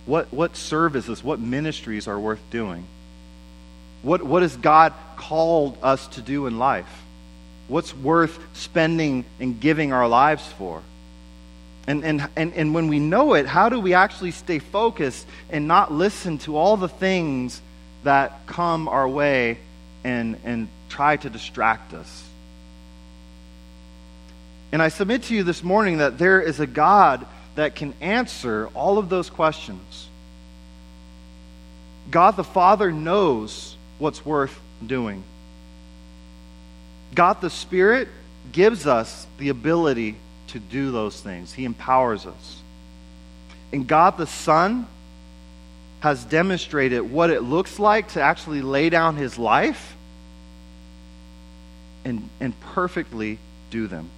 What, 0.05 0.33
what 0.33 0.55
services, 0.57 1.23
what 1.23 1.39
ministries 1.39 2.07
are 2.07 2.19
worth 2.19 2.41
doing? 2.51 2.85
What, 4.01 4.21
what 4.21 4.41
has 4.41 4.55
God 4.57 4.93
called 5.15 5.77
us 5.81 6.07
to 6.09 6.21
do 6.21 6.45
in 6.45 6.59
life? 6.59 7.03
What's 7.69 7.95
worth 7.95 8.37
spending 8.53 9.23
and 9.39 9.59
giving 9.59 9.93
our 9.93 10.07
lives 10.07 10.45
for? 10.57 10.81
And, 11.87 12.03
and, 12.03 12.27
and, 12.35 12.53
and 12.53 12.73
when 12.73 12.87
we 12.87 12.99
know 12.99 13.33
it, 13.35 13.45
how 13.45 13.69
do 13.69 13.79
we 13.79 13.93
actually 13.93 14.31
stay 14.31 14.59
focused 14.59 15.25
and 15.49 15.67
not 15.67 15.91
listen 15.91 16.37
to 16.39 16.57
all 16.57 16.75
the 16.75 16.89
things 16.89 17.61
that 18.03 18.45
come 18.45 18.87
our 18.89 19.07
way 19.07 19.57
and, 20.03 20.37
and 20.43 20.67
try 20.89 21.17
to 21.17 21.29
distract 21.29 21.93
us? 21.93 22.23
And 24.71 24.81
I 24.81 24.89
submit 24.89 25.23
to 25.23 25.35
you 25.35 25.43
this 25.43 25.63
morning 25.63 25.97
that 25.97 26.17
there 26.17 26.41
is 26.41 26.59
a 26.59 26.67
God 26.67 27.25
that 27.55 27.75
can 27.75 27.93
answer 28.01 28.69
all 28.73 28.97
of 28.97 29.09
those 29.09 29.29
questions. 29.29 30.07
God 32.11 32.35
the 32.35 32.43
Father 32.43 32.91
knows 32.91 33.75
what's 33.97 34.25
worth 34.25 34.57
doing. 34.85 35.23
God 37.13 37.41
the 37.41 37.49
Spirit 37.49 38.07
gives 38.51 38.85
us 38.87 39.27
the 39.37 39.49
ability 39.49 40.15
to 40.47 40.59
do 40.59 40.91
those 40.91 41.19
things, 41.19 41.53
He 41.53 41.65
empowers 41.65 42.25
us. 42.25 42.61
And 43.71 43.87
God 43.87 44.17
the 44.17 44.27
Son 44.27 44.87
has 45.99 46.23
demonstrated 46.23 47.01
what 47.01 47.29
it 47.29 47.43
looks 47.43 47.77
like 47.77 48.09
to 48.13 48.21
actually 48.21 48.61
lay 48.61 48.89
down 48.89 49.15
His 49.15 49.37
life 49.37 49.95
and, 52.05 52.29
and 52.39 52.59
perfectly 52.59 53.39
do 53.71 53.87
them. 53.87 54.09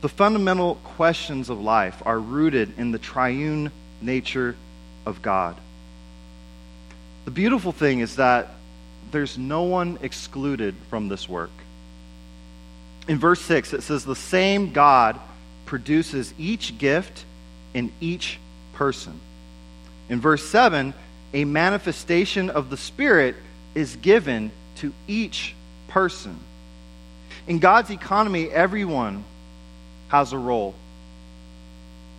The 0.00 0.08
fundamental 0.08 0.74
questions 0.76 1.48
of 1.48 1.60
life 1.60 2.02
are 2.04 2.18
rooted 2.18 2.78
in 2.78 2.92
the 2.92 2.98
triune 2.98 3.72
nature 4.02 4.54
of 5.06 5.22
God. 5.22 5.56
The 7.24 7.30
beautiful 7.30 7.72
thing 7.72 8.00
is 8.00 8.16
that 8.16 8.50
there's 9.12 9.38
no 9.38 9.62
one 9.62 9.98
excluded 10.02 10.74
from 10.90 11.08
this 11.08 11.26
work. 11.28 11.50
In 13.08 13.18
verse 13.18 13.40
6, 13.42 13.72
it 13.72 13.82
says, 13.82 14.04
The 14.04 14.16
same 14.16 14.72
God 14.72 15.18
produces 15.66 16.34
each 16.38 16.76
gift 16.78 17.24
in 17.72 17.92
each 18.00 18.38
person. 18.74 19.20
In 20.08 20.20
verse 20.20 20.44
7, 20.44 20.92
a 21.34 21.44
manifestation 21.44 22.48
of 22.48 22.70
the 22.70 22.76
Spirit 22.76 23.34
is 23.74 23.96
given 23.96 24.52
to 24.76 24.92
each 25.08 25.54
person. 25.88 26.38
In 27.48 27.58
God's 27.58 27.90
economy, 27.90 28.48
everyone 28.48 29.24
has 30.08 30.32
a 30.32 30.38
role. 30.38 30.74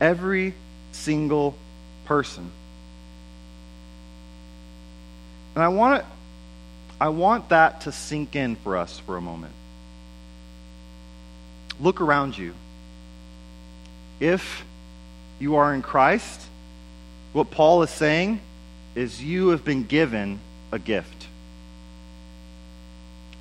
Every 0.02 0.54
single 0.92 1.56
person. 2.04 2.52
And 5.56 5.64
I 5.64 5.70
want 5.70 6.04
I 7.00 7.10
want 7.10 7.50
that 7.50 7.82
to 7.82 7.92
sink 7.92 8.36
in 8.36 8.56
for 8.58 8.78
us 8.78 9.00
for 9.00 9.16
a 9.18 9.22
moment. 9.22 9.54
Look 11.80 12.02
around 12.02 12.38
you. 12.38 12.54
If 14.20 14.66
you 15.40 15.56
are 15.56 15.74
in 15.74 15.82
Christ, 15.82 16.42
what 17.34 17.52
Paul 17.52 17.84
is 17.84 17.90
saying 17.90 18.40
is 18.96 19.22
you 19.22 19.50
have 19.50 19.64
been 19.64 19.84
given 19.84 20.40
a 20.72 20.80
gift 20.80 21.28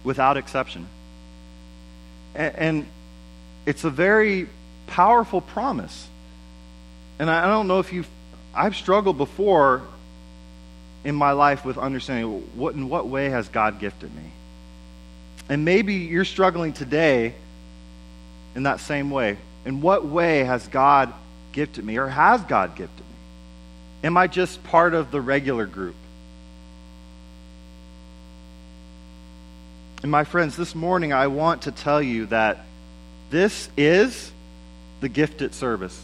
without 0.03 0.37
exception. 0.37 0.87
And, 2.35 2.87
it's 3.67 3.83
a 3.85 3.88
very 3.88 4.47
powerful 4.88 5.40
promise. 5.40 6.07
And 7.19 7.31
I 7.31 7.47
don't 7.47 7.67
know 7.67 7.79
if 7.79 7.95
you've, 7.95 8.09
I've 8.55 8.77
struggled 8.77 9.17
before 9.17 9.81
in 11.03 11.14
my 11.14 11.33
life 11.33 11.64
with 11.64 11.79
understanding 11.79 12.43
what, 12.55 12.75
in 12.75 12.90
what 12.90 13.07
way 13.07 13.31
has 13.31 13.49
God 13.49 13.79
gifted 13.79 14.14
me? 14.14 14.23
And 15.49 15.64
maybe 15.64 15.95
you're 15.95 16.27
struggling 16.27 16.75
today 16.75 17.35
in 18.55 18.64
that 18.64 18.81
same 18.81 19.11
way. 19.11 19.37
In 19.64 19.81
what 19.81 20.05
way 20.05 20.45
has 20.45 20.69
God 20.69 21.12
gifted 21.53 21.85
me, 21.85 21.99
or 21.99 22.09
has 22.09 22.43
God 22.43 22.77
gifted 22.77 23.07
me? 23.07 23.13
Am 24.05 24.19
I 24.19 24.27
just 24.27 24.62
part 24.64 24.93
of 24.93 25.11
the 25.11 25.21
regular 25.21 25.64
group? 25.64 25.95
And 30.03 30.11
my 30.12 30.25
friends, 30.25 30.57
this 30.57 30.75
morning 30.75 31.14
I 31.14 31.29
want 31.29 31.62
to 31.62 31.73
tell 31.73 32.03
you 32.03 32.27
that 32.27 32.67
this 33.31 33.71
is 33.79 34.31
the 35.01 35.09
gifted 35.09 35.55
service. 35.55 35.99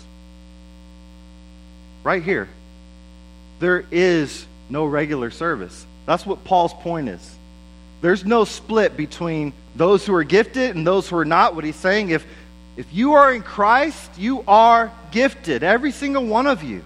Right 2.02 2.22
here. 2.22 2.48
There 3.58 3.84
is 3.90 4.46
no 4.70 4.86
regular 4.86 5.30
service. 5.30 5.84
That's 6.06 6.24
what 6.24 6.42
Paul's 6.42 6.72
point 6.72 7.10
is. 7.10 7.36
There's 8.00 8.24
no 8.24 8.44
split 8.44 8.96
between 8.96 9.52
those 9.76 10.06
who 10.06 10.14
are 10.14 10.24
gifted 10.24 10.74
and 10.74 10.86
those 10.86 11.06
who 11.06 11.18
are 11.18 11.26
not. 11.26 11.54
What 11.54 11.64
he's 11.64 11.76
saying, 11.76 12.08
if, 12.08 12.26
if 12.78 12.86
you 12.94 13.12
are 13.12 13.30
in 13.34 13.42
Christ, 13.42 14.10
you 14.16 14.42
are 14.48 14.90
gifted, 15.10 15.62
every 15.62 15.92
single 15.92 16.24
one 16.24 16.46
of 16.46 16.62
you. 16.62 16.82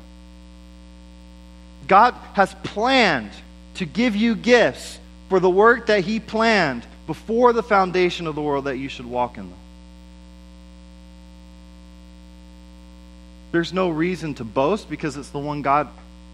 God 1.86 2.14
has 2.34 2.54
planned 2.62 3.30
to 3.74 3.84
give 3.84 4.16
you 4.16 4.34
gifts 4.34 4.98
for 5.28 5.40
the 5.40 5.50
work 5.50 5.86
that 5.86 6.04
he 6.04 6.20
planned 6.20 6.86
before 7.06 7.52
the 7.52 7.62
foundation 7.62 8.26
of 8.26 8.34
the 8.34 8.42
world 8.42 8.64
that 8.64 8.76
you 8.76 8.88
should 8.88 9.06
walk 9.06 9.36
in 9.36 9.50
them. 9.50 9.58
There's 13.52 13.72
no 13.72 13.90
reason 13.90 14.34
to 14.34 14.44
boast 14.44 14.90
because 14.90 15.16
it's 15.16 15.30
the 15.30 15.38
one 15.38 15.62
God, 15.62 15.88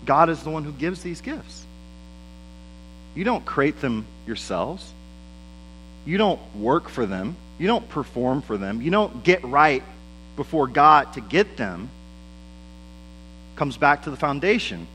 God 0.06 0.30
is 0.30 0.42
the 0.42 0.50
one 0.50 0.64
who 0.64 0.72
gives 0.72 1.02
these 1.02 1.20
gifts. 1.20 1.66
You 3.14 3.24
don't 3.24 3.44
create 3.44 3.80
them 3.80 4.06
yourselves. 4.26 4.90
You 6.06 6.16
don't 6.16 6.40
work 6.56 6.88
for 6.88 7.04
them. 7.04 7.36
You 7.58 7.66
don't 7.66 7.86
perform 7.88 8.40
for 8.40 8.56
them. 8.56 8.80
You 8.80 8.90
don't 8.90 9.22
get 9.22 9.44
right 9.44 9.82
before 10.36 10.66
God 10.66 11.12
to 11.14 11.20
get 11.20 11.58
them. 11.58 11.90
Comes 13.56 13.76
back 13.76 14.04
to 14.04 14.10
the 14.10 14.16
foundation. 14.16 14.86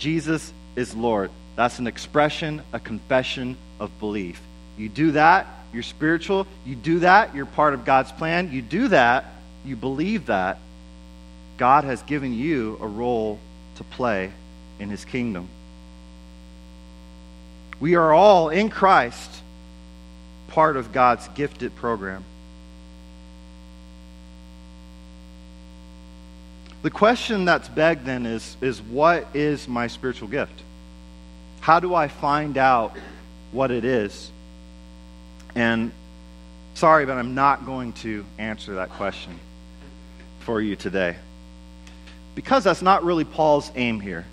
Jesus 0.00 0.52
is 0.76 0.96
Lord. 0.96 1.30
That's 1.56 1.78
an 1.78 1.86
expression, 1.86 2.62
a 2.72 2.80
confession 2.80 3.56
of 3.78 3.96
belief. 4.00 4.40
You 4.78 4.88
do 4.88 5.12
that, 5.12 5.46
you're 5.72 5.82
spiritual. 5.82 6.46
You 6.64 6.74
do 6.74 7.00
that, 7.00 7.34
you're 7.34 7.46
part 7.46 7.74
of 7.74 7.84
God's 7.84 8.10
plan. 8.10 8.50
You 8.50 8.62
do 8.62 8.88
that, 8.88 9.26
you 9.64 9.76
believe 9.76 10.26
that, 10.26 10.58
God 11.58 11.84
has 11.84 12.02
given 12.02 12.32
you 12.32 12.78
a 12.80 12.86
role 12.86 13.38
to 13.76 13.84
play 13.84 14.32
in 14.78 14.88
his 14.88 15.04
kingdom. 15.04 15.48
We 17.78 17.94
are 17.94 18.12
all 18.12 18.48
in 18.48 18.70
Christ 18.70 19.30
part 20.48 20.76
of 20.78 20.92
God's 20.92 21.28
gifted 21.28 21.76
program. 21.76 22.24
The 26.82 26.90
question 26.90 27.44
that's 27.44 27.68
begged 27.68 28.06
then 28.06 28.24
is, 28.24 28.56
is 28.60 28.80
what 28.80 29.26
is 29.34 29.68
my 29.68 29.86
spiritual 29.86 30.28
gift? 30.28 30.62
How 31.60 31.78
do 31.78 31.94
I 31.94 32.08
find 32.08 32.56
out 32.56 32.96
what 33.52 33.70
it 33.70 33.84
is? 33.84 34.30
And 35.54 35.92
sorry, 36.74 37.04
but 37.04 37.18
I'm 37.18 37.34
not 37.34 37.66
going 37.66 37.92
to 37.94 38.24
answer 38.38 38.76
that 38.76 38.90
question 38.90 39.38
for 40.40 40.60
you 40.60 40.74
today. 40.74 41.16
Because 42.34 42.64
that's 42.64 42.80
not 42.80 43.04
really 43.04 43.24
Paul's 43.24 43.70
aim 43.74 44.00
here. 44.00 44.24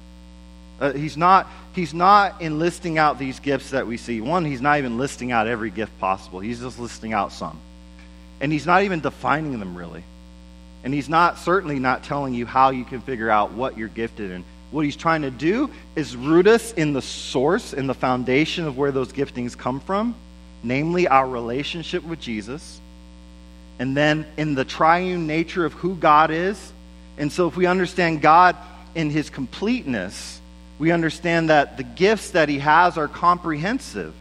Uh, 0.80 0.94
he's, 0.94 1.18
not, 1.18 1.48
he's 1.74 1.94
not 1.94 2.42
in 2.42 2.60
listing 2.60 2.98
out 2.98 3.20
these 3.20 3.40
gifts 3.40 3.72
that 3.72 3.88
we 3.88 3.98
see. 3.98 4.22
One, 4.22 4.46
he's 4.46 4.62
not 4.62 4.78
even 4.78 4.98
listing 4.98 5.32
out 5.34 5.48
every 5.48 5.72
gift 5.72 6.00
possible, 6.00 6.40
he's 6.40 6.62
just 6.62 6.80
listing 6.80 7.12
out 7.12 7.34
some. 7.34 7.60
And 8.40 8.54
he's 8.54 8.68
not 8.68 8.84
even 8.84 9.02
defining 9.02 9.60
them 9.60 9.76
really. 9.76 10.04
And 10.88 10.94
he's 10.94 11.10
not 11.10 11.38
certainly 11.38 11.80
not 11.80 12.06
telling 12.06 12.34
you 12.34 12.46
how 12.46 12.70
you 12.70 12.86
can 12.86 13.02
figure 13.02 13.30
out 13.30 13.52
what 13.52 13.78
you're 13.78 13.90
gifted 13.90 14.32
in. 14.32 14.46
What 14.72 14.86
he's 14.86 14.96
trying 14.96 15.24
to 15.24 15.30
do 15.30 15.70
is 15.98 16.16
root 16.16 16.48
us 16.48 16.72
in 16.72 16.94
the 16.94 17.02
source, 17.02 17.74
in 17.74 17.88
the 17.88 17.94
foundation 17.94 18.64
of 18.64 18.78
where 18.78 18.94
those 18.94 19.12
giftings 19.12 19.58
come 19.58 19.82
from, 19.82 20.16
namely 20.64 21.06
our 21.06 21.28
relationship 21.28 22.06
with 22.06 22.22
Jesus, 22.22 22.80
and 23.80 23.98
then 23.98 24.26
in 24.38 24.56
the 24.56 24.64
triune 24.64 25.28
nature 25.28 25.66
of 25.66 25.74
who 25.74 25.94
God 25.94 26.32
is. 26.32 26.72
And 27.18 27.34
so 27.34 27.50
if 27.50 27.58
we 27.58 27.66
understand 27.66 28.22
God 28.22 28.56
in 28.96 29.10
his 29.10 29.30
completeness, 29.30 30.40
we 30.80 30.92
understand 30.92 31.50
that 31.50 31.76
the 31.76 31.84
gifts 31.84 32.32
that 32.32 32.48
he 32.48 32.60
has 32.60 32.98
are 32.98 33.10
comprehensive 33.10 34.14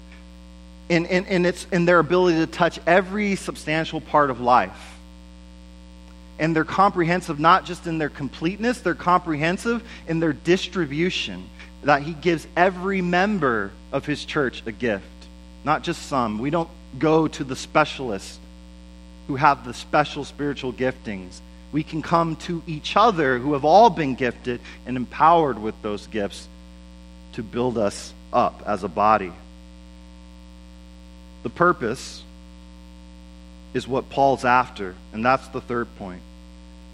in, 0.88 1.07
in, 1.07 1.26
in, 1.26 1.46
its, 1.46 1.64
in 1.70 1.85
their 1.85 2.00
ability 2.00 2.38
to 2.38 2.48
touch 2.48 2.81
every 2.88 3.37
substantial 3.37 4.00
part 4.00 4.31
of 4.31 4.40
life 4.40 4.95
and 6.38 6.55
they're 6.55 6.64
comprehensive 6.64 7.38
not 7.38 7.64
just 7.64 7.87
in 7.87 7.99
their 7.99 8.09
completeness, 8.09 8.81
they're 8.81 8.94
comprehensive 8.94 9.83
in 10.07 10.20
their 10.20 10.33
distribution. 10.33 11.49
That 11.83 12.03
He 12.03 12.14
gives 12.14 12.46
every 12.57 13.01
member 13.01 13.70
of 13.92 14.07
His 14.07 14.25
church 14.25 14.62
a 14.66 14.72
gift, 14.72 15.05
not 15.64 15.83
just 15.83 16.03
some. 16.07 16.38
We 16.38 16.51
don't 16.51 16.68
go 16.99 17.29
to 17.29 17.44
the 17.44 17.57
specialists 17.57 18.38
who 19.29 19.37
have 19.37 19.64
the 19.64 19.75
special 19.75 20.25
spiritual 20.25 20.72
giftings. 20.72 21.40
We 21.72 21.83
can 21.83 22.03
come 22.03 22.37
to 22.37 22.62
each 22.66 22.96
other 22.96 23.38
who 23.38 23.55
have 23.55 23.64
all 23.64 23.90
been 23.90 24.14
gifted 24.14 24.61
and 24.87 24.96
empowered 24.96 25.59
with 25.59 25.81
those 25.83 26.07
gifts 26.07 26.49
to 27.33 27.42
build 27.42 27.77
us 27.77 28.14
up 28.33 28.62
as 28.66 28.83
a 28.83 28.88
body. 28.88 29.33
The 31.42 31.51
purpose 31.51 32.22
is 33.75 33.87
what 33.87 34.09
Paul's 34.09 34.44
after, 34.44 34.94
and 35.12 35.25
that's 35.25 35.46
the 35.49 35.61
third 35.61 35.87
point 35.99 36.22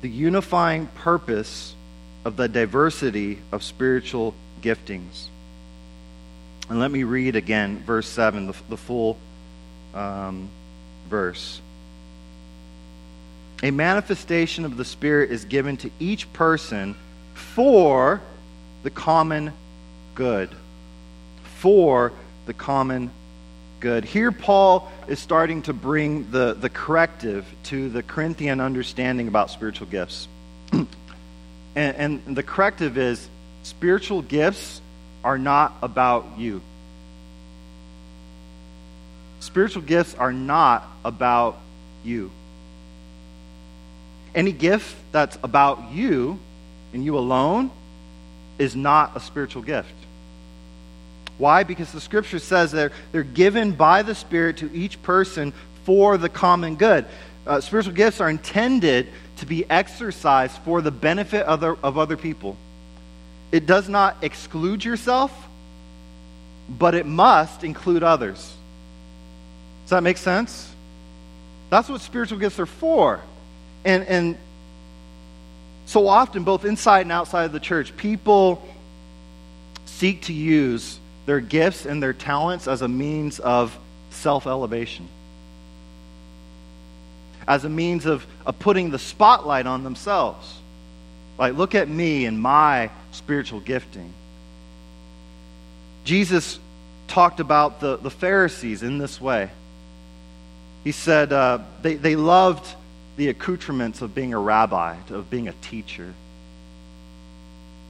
the 0.02 0.08
unifying 0.08 0.88
purpose 0.88 1.74
of 2.24 2.36
the 2.36 2.48
diversity 2.48 3.38
of 3.50 3.62
spiritual 3.62 4.34
giftings. 4.60 5.28
And 6.68 6.78
let 6.78 6.90
me 6.90 7.04
read 7.04 7.36
again 7.36 7.78
verse 7.84 8.08
7, 8.08 8.48
the, 8.48 8.54
the 8.68 8.76
full 8.76 9.16
um, 9.94 10.48
verse. 11.08 11.60
A 13.62 13.70
manifestation 13.70 14.64
of 14.64 14.76
the 14.76 14.84
Spirit 14.84 15.30
is 15.30 15.44
given 15.44 15.76
to 15.78 15.90
each 16.00 16.32
person 16.32 16.96
for 17.34 18.20
the 18.82 18.90
common 18.90 19.52
good. 20.16 20.50
For 21.58 22.12
the 22.46 22.54
common 22.54 23.10
good. 23.82 24.04
Here, 24.04 24.30
Paul 24.30 24.90
is 25.08 25.18
starting 25.18 25.62
to 25.62 25.72
bring 25.72 26.30
the, 26.30 26.54
the 26.54 26.70
corrective 26.70 27.44
to 27.64 27.88
the 27.88 28.02
Corinthian 28.02 28.60
understanding 28.60 29.26
about 29.26 29.50
spiritual 29.50 29.88
gifts. 29.88 30.28
and, 30.72 30.86
and 31.74 32.36
the 32.36 32.44
corrective 32.44 32.96
is 32.96 33.28
spiritual 33.64 34.22
gifts 34.22 34.80
are 35.24 35.36
not 35.36 35.74
about 35.82 36.38
you. 36.38 36.62
Spiritual 39.40 39.82
gifts 39.82 40.14
are 40.14 40.32
not 40.32 40.86
about 41.04 41.58
you. 42.04 42.30
Any 44.32 44.52
gift 44.52 44.94
that's 45.10 45.36
about 45.42 45.90
you 45.90 46.38
and 46.94 47.04
you 47.04 47.18
alone 47.18 47.72
is 48.60 48.76
not 48.76 49.16
a 49.16 49.20
spiritual 49.20 49.62
gift. 49.62 49.92
Why? 51.38 51.62
Because 51.62 51.92
the 51.92 52.00
scripture 52.00 52.38
says 52.38 52.72
they're, 52.72 52.92
they're 53.10 53.22
given 53.22 53.72
by 53.72 54.02
the 54.02 54.14
Spirit 54.14 54.58
to 54.58 54.72
each 54.72 55.02
person 55.02 55.52
for 55.84 56.16
the 56.16 56.28
common 56.28 56.76
good. 56.76 57.04
Uh, 57.46 57.60
spiritual 57.60 57.94
gifts 57.94 58.20
are 58.20 58.30
intended 58.30 59.08
to 59.38 59.46
be 59.46 59.68
exercised 59.68 60.56
for 60.58 60.80
the 60.80 60.90
benefit 60.90 61.42
of 61.42 61.62
other, 61.62 61.76
of 61.82 61.98
other 61.98 62.16
people. 62.16 62.56
It 63.50 63.66
does 63.66 63.88
not 63.88 64.16
exclude 64.22 64.84
yourself, 64.84 65.32
but 66.68 66.94
it 66.94 67.06
must 67.06 67.64
include 67.64 68.02
others. 68.02 68.54
Does 69.84 69.90
that 69.90 70.02
make 70.02 70.16
sense? 70.16 70.72
That's 71.70 71.88
what 71.88 72.00
spiritual 72.00 72.38
gifts 72.38 72.60
are 72.60 72.66
for. 72.66 73.20
And, 73.84 74.04
and 74.04 74.38
so 75.86 76.06
often, 76.06 76.44
both 76.44 76.64
inside 76.64 77.00
and 77.00 77.12
outside 77.12 77.44
of 77.44 77.52
the 77.52 77.60
church, 77.60 77.96
people 77.96 78.66
seek 79.86 80.22
to 80.22 80.32
use 80.32 80.98
their 81.26 81.40
gifts 81.40 81.86
and 81.86 82.02
their 82.02 82.12
talents 82.12 82.66
as 82.66 82.82
a 82.82 82.88
means 82.88 83.38
of 83.38 83.76
self 84.10 84.46
elevation, 84.46 85.08
as 87.46 87.64
a 87.64 87.68
means 87.68 88.06
of, 88.06 88.26
of 88.44 88.58
putting 88.58 88.90
the 88.90 88.98
spotlight 88.98 89.66
on 89.66 89.84
themselves. 89.84 90.58
Like, 91.38 91.54
look 91.54 91.74
at 91.74 91.88
me 91.88 92.26
and 92.26 92.40
my 92.40 92.90
spiritual 93.12 93.60
gifting. 93.60 94.12
Jesus 96.04 96.58
talked 97.08 97.40
about 97.40 97.80
the, 97.80 97.96
the 97.96 98.10
Pharisees 98.10 98.82
in 98.82 98.98
this 98.98 99.20
way. 99.20 99.50
He 100.84 100.92
said 100.92 101.32
uh, 101.32 101.60
they, 101.82 101.94
they 101.94 102.16
loved 102.16 102.66
the 103.16 103.28
accoutrements 103.28 104.02
of 104.02 104.14
being 104.14 104.34
a 104.34 104.38
rabbi, 104.38 104.96
of 105.10 105.30
being 105.30 105.48
a 105.48 105.52
teacher. 105.52 106.12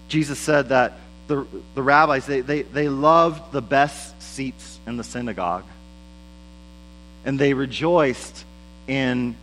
Jesus 0.09 0.39
said 0.39 0.69
that 0.71 0.99
the, 1.27 1.47
the 1.75 1.83
rabbis, 1.83 2.27
they, 2.27 2.41
they, 2.41 2.63
they 2.63 2.89
loved 2.89 3.53
the 3.53 3.63
best 3.63 4.21
seats 4.23 4.79
in 4.87 4.97
the 4.97 5.05
synagogue. 5.05 5.65
And 7.25 7.39
they 7.39 7.55
rejoiced 7.55 8.45
in 8.89 9.37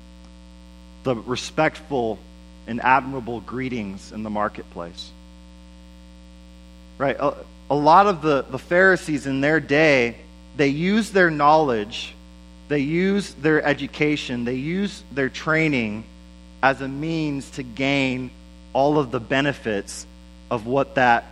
the 1.04 1.16
respectful 1.16 2.20
and 2.68 2.82
admirable 2.82 3.40
greetings 3.42 4.12
in 4.12 4.24
the 4.24 4.30
marketplace. 4.30 5.10
Right? 6.98 7.16
A, 7.20 7.36
a 7.70 7.76
lot 7.76 8.08
of 8.08 8.22
the, 8.22 8.44
the 8.44 8.60
Pharisees 8.60 9.26
in 9.26 9.42
their 9.42 9.60
day, 9.60 10.18
they 10.58 10.68
used 10.68 11.14
their 11.14 11.32
knowledge, 11.32 12.14
they 12.68 12.80
used 12.80 13.42
their 13.42 13.64
education, 13.64 14.44
they 14.44 14.56
used 14.56 15.04
their 15.16 15.30
training 15.30 16.04
as 16.62 16.82
a 16.82 16.88
means 16.88 17.50
to 17.52 17.64
gain 17.64 18.32
all 18.74 19.00
of 19.00 19.12
the 19.12 19.20
benefits 19.20 20.06
of 20.52 20.66
what 20.66 20.96
that 20.96 21.26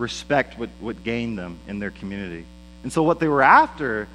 respect 0.00 0.58
would, 0.58 0.70
would 0.80 1.04
gain 1.04 1.36
them 1.36 1.58
in 1.68 1.78
their 1.78 1.90
community. 1.90 2.44
And 2.82 2.92
so, 2.92 3.02
what 3.02 3.20
they 3.20 3.28
were 3.28 3.42
after 3.42 4.08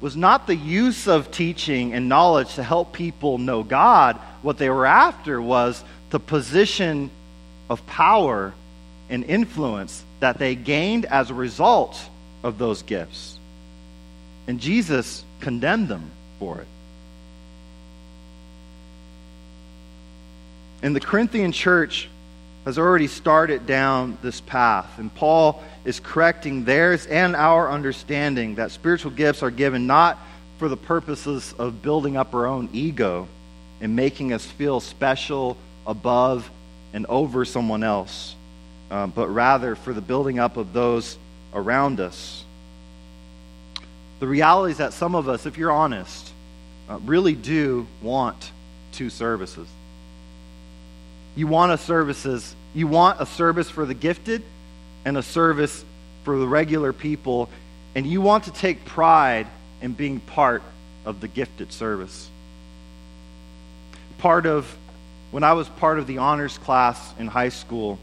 was 0.00 0.16
not 0.16 0.46
the 0.46 0.54
use 0.54 1.08
of 1.08 1.30
teaching 1.30 1.92
and 1.92 2.08
knowledge 2.08 2.54
to 2.54 2.62
help 2.62 2.92
people 2.92 3.38
know 3.38 3.62
God. 3.62 4.16
What 4.42 4.58
they 4.58 4.70
were 4.70 4.86
after 4.86 5.40
was 5.40 5.82
the 6.10 6.20
position 6.20 7.10
of 7.68 7.86
power 7.86 8.54
and 9.08 9.24
influence 9.24 10.04
that 10.20 10.38
they 10.38 10.54
gained 10.54 11.06
as 11.06 11.30
a 11.30 11.34
result 11.34 11.98
of 12.42 12.58
those 12.58 12.82
gifts. 12.82 13.38
And 14.46 14.60
Jesus 14.60 15.24
condemned 15.40 15.88
them 15.88 16.10
for 16.38 16.60
it. 16.60 16.66
In 20.82 20.92
the 20.92 21.00
Corinthian 21.00 21.52
church, 21.52 22.08
has 22.66 22.78
already 22.78 23.06
started 23.06 23.64
down 23.64 24.18
this 24.22 24.40
path. 24.40 24.98
And 24.98 25.14
Paul 25.14 25.62
is 25.84 26.00
correcting 26.00 26.64
theirs 26.64 27.06
and 27.06 27.36
our 27.36 27.70
understanding 27.70 28.56
that 28.56 28.72
spiritual 28.72 29.12
gifts 29.12 29.44
are 29.44 29.52
given 29.52 29.86
not 29.86 30.18
for 30.58 30.68
the 30.68 30.76
purposes 30.76 31.54
of 31.60 31.80
building 31.80 32.16
up 32.16 32.34
our 32.34 32.44
own 32.46 32.68
ego 32.72 33.28
and 33.80 33.94
making 33.94 34.32
us 34.32 34.44
feel 34.44 34.80
special 34.80 35.56
above 35.86 36.50
and 36.92 37.06
over 37.06 37.44
someone 37.44 37.84
else, 37.84 38.34
uh, 38.90 39.06
but 39.06 39.28
rather 39.28 39.76
for 39.76 39.92
the 39.92 40.00
building 40.00 40.40
up 40.40 40.56
of 40.56 40.72
those 40.72 41.18
around 41.54 42.00
us. 42.00 42.44
The 44.18 44.26
reality 44.26 44.72
is 44.72 44.78
that 44.78 44.92
some 44.92 45.14
of 45.14 45.28
us, 45.28 45.46
if 45.46 45.56
you're 45.56 45.70
honest, 45.70 46.32
uh, 46.88 46.98
really 47.04 47.34
do 47.34 47.86
want 48.02 48.50
two 48.90 49.08
services. 49.08 49.68
You 51.36 51.46
want 51.46 51.70
a 51.70 51.78
services, 51.78 52.56
you 52.74 52.86
want 52.86 53.20
a 53.20 53.26
service 53.26 53.68
for 53.68 53.84
the 53.84 53.94
gifted 53.94 54.42
and 55.04 55.16
a 55.16 55.22
service 55.22 55.84
for 56.24 56.38
the 56.38 56.48
regular 56.48 56.92
people, 56.92 57.50
and 57.94 58.06
you 58.06 58.20
want 58.20 58.44
to 58.44 58.52
take 58.52 58.84
pride 58.86 59.46
in 59.82 59.92
being 59.92 60.20
part 60.20 60.62
of 61.04 61.20
the 61.20 61.28
gifted 61.28 61.72
service. 61.72 62.28
Part 64.18 64.46
of 64.46 64.76
when 65.30 65.44
I 65.44 65.52
was 65.52 65.68
part 65.68 65.98
of 65.98 66.06
the 66.06 66.18
honors 66.18 66.56
class 66.56 67.14
in 67.18 67.26
high 67.26 67.50
school, 67.50 67.98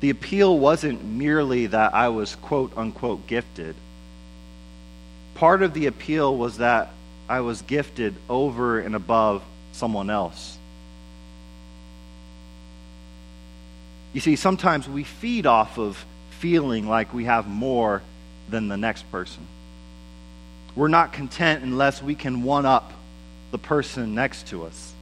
the 0.00 0.10
appeal 0.10 0.56
wasn't 0.56 1.04
merely 1.04 1.66
that 1.66 1.94
I 1.94 2.10
was 2.10 2.36
quote 2.36 2.72
unquote 2.76 3.26
gifted. 3.26 3.74
Part 5.34 5.62
of 5.62 5.74
the 5.74 5.86
appeal 5.86 6.36
was 6.36 6.58
that 6.58 6.90
I 7.28 7.40
was 7.40 7.62
gifted 7.62 8.14
over 8.28 8.78
and 8.78 8.94
above 8.94 9.42
someone 9.72 10.10
else. 10.10 10.57
You 14.12 14.20
see, 14.20 14.36
sometimes 14.36 14.88
we 14.88 15.04
feed 15.04 15.46
off 15.46 15.78
of 15.78 16.04
feeling 16.30 16.88
like 16.88 17.12
we 17.12 17.24
have 17.24 17.46
more 17.46 18.02
than 18.48 18.68
the 18.68 18.76
next 18.76 19.10
person. 19.10 19.46
We're 20.74 20.88
not 20.88 21.12
content 21.12 21.62
unless 21.64 22.02
we 22.02 22.14
can 22.14 22.42
one 22.42 22.64
up 22.64 22.92
the 23.50 23.58
person 23.58 24.14
next 24.14 24.48
to 24.48 24.64
us. 24.64 24.92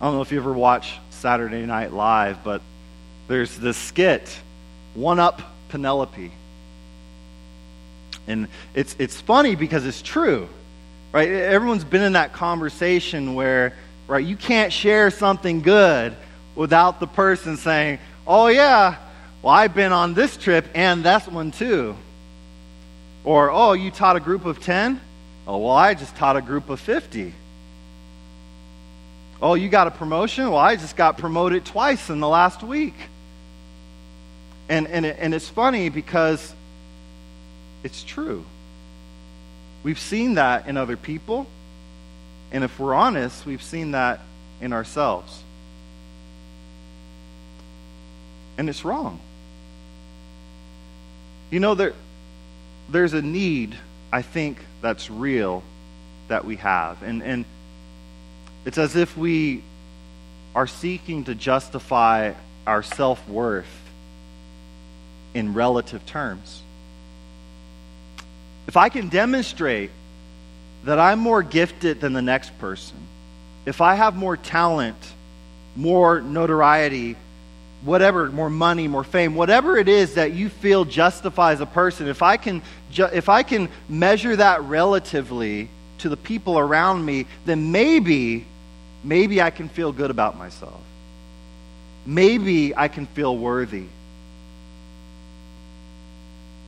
I 0.00 0.04
don't 0.04 0.14
know 0.14 0.22
if 0.22 0.32
you 0.32 0.38
ever 0.38 0.52
watch 0.52 0.98
Saturday 1.10 1.64
Night 1.64 1.92
Live, 1.92 2.44
but 2.44 2.60
there's 3.26 3.56
this 3.56 3.76
skit, 3.76 4.38
One 4.94 5.18
Up 5.18 5.42
Penelope. 5.68 6.32
And 8.26 8.48
it's, 8.74 8.94
it's 8.98 9.20
funny 9.20 9.54
because 9.54 9.86
it's 9.86 10.02
true, 10.02 10.48
right? 11.12 11.28
Everyone's 11.28 11.84
been 11.84 12.02
in 12.02 12.12
that 12.12 12.32
conversation 12.32 13.34
where, 13.34 13.74
right, 14.06 14.24
you 14.24 14.36
can't 14.36 14.72
share 14.72 15.10
something 15.10 15.62
good 15.62 16.14
without 16.58 16.98
the 16.98 17.06
person 17.06 17.56
saying, 17.56 18.00
oh, 18.26 18.48
yeah, 18.48 18.96
well, 19.42 19.54
I've 19.54 19.74
been 19.74 19.92
on 19.92 20.14
this 20.14 20.36
trip 20.36 20.66
and 20.74 21.04
that 21.04 21.30
one 21.30 21.52
too. 21.52 21.96
Or, 23.22 23.48
oh, 23.50 23.74
you 23.74 23.92
taught 23.92 24.16
a 24.16 24.20
group 24.20 24.44
of 24.44 24.60
10? 24.60 25.00
Oh, 25.46 25.58
well, 25.58 25.70
I 25.70 25.94
just 25.94 26.16
taught 26.16 26.36
a 26.36 26.42
group 26.42 26.68
of 26.68 26.80
50. 26.80 27.32
Oh, 29.40 29.54
you 29.54 29.68
got 29.68 29.86
a 29.86 29.92
promotion? 29.92 30.50
Well, 30.50 30.58
I 30.58 30.74
just 30.74 30.96
got 30.96 31.16
promoted 31.16 31.64
twice 31.64 32.10
in 32.10 32.18
the 32.18 32.28
last 32.28 32.64
week. 32.64 32.94
And, 34.68 34.88
and, 34.88 35.06
it, 35.06 35.16
and 35.20 35.32
it's 35.32 35.48
funny 35.48 35.90
because 35.90 36.52
it's 37.84 38.02
true. 38.02 38.44
We've 39.84 39.98
seen 39.98 40.34
that 40.34 40.66
in 40.66 40.76
other 40.76 40.96
people. 40.96 41.46
And 42.50 42.64
if 42.64 42.80
we're 42.80 42.94
honest, 42.94 43.46
we've 43.46 43.62
seen 43.62 43.92
that 43.92 44.18
in 44.60 44.72
ourselves. 44.72 45.44
And 48.58 48.68
it's 48.68 48.84
wrong. 48.84 49.20
You 51.50 51.60
know, 51.60 51.74
there, 51.74 51.94
there's 52.90 53.14
a 53.14 53.22
need, 53.22 53.76
I 54.12 54.22
think, 54.22 54.58
that's 54.82 55.10
real 55.10 55.62
that 56.26 56.44
we 56.44 56.56
have. 56.56 57.02
And, 57.02 57.22
and 57.22 57.44
it's 58.66 58.76
as 58.76 58.96
if 58.96 59.16
we 59.16 59.62
are 60.54 60.66
seeking 60.66 61.24
to 61.24 61.34
justify 61.34 62.34
our 62.66 62.82
self 62.82 63.26
worth 63.28 63.66
in 65.32 65.54
relative 65.54 66.04
terms. 66.04 66.62
If 68.66 68.76
I 68.76 68.88
can 68.88 69.08
demonstrate 69.08 69.90
that 70.84 70.98
I'm 70.98 71.18
more 71.18 71.42
gifted 71.42 72.00
than 72.00 72.12
the 72.12 72.22
next 72.22 72.58
person, 72.58 72.96
if 73.64 73.80
I 73.80 73.94
have 73.94 74.16
more 74.16 74.36
talent, 74.36 74.96
more 75.76 76.20
notoriety, 76.20 77.16
whatever, 77.82 78.30
more 78.30 78.50
money, 78.50 78.88
more 78.88 79.04
fame, 79.04 79.34
whatever 79.34 79.76
it 79.76 79.88
is 79.88 80.14
that 80.14 80.32
you 80.32 80.48
feel 80.48 80.84
justifies 80.84 81.60
a 81.60 81.66
person, 81.66 82.08
if 82.08 82.22
I 82.22 82.36
can, 82.36 82.62
ju- 82.90 83.08
if 83.12 83.28
I 83.28 83.42
can 83.42 83.68
measure 83.88 84.34
that 84.36 84.62
relatively 84.64 85.68
to 85.98 86.08
the 86.08 86.16
people 86.16 86.58
around 86.58 87.04
me, 87.04 87.26
then 87.44 87.72
maybe, 87.72 88.44
maybe 89.04 89.40
I 89.40 89.50
can 89.50 89.68
feel 89.68 89.92
good 89.92 90.10
about 90.10 90.36
myself. 90.36 90.80
Maybe 92.06 92.76
I 92.76 92.88
can 92.88 93.06
feel 93.06 93.36
worthy. 93.36 93.86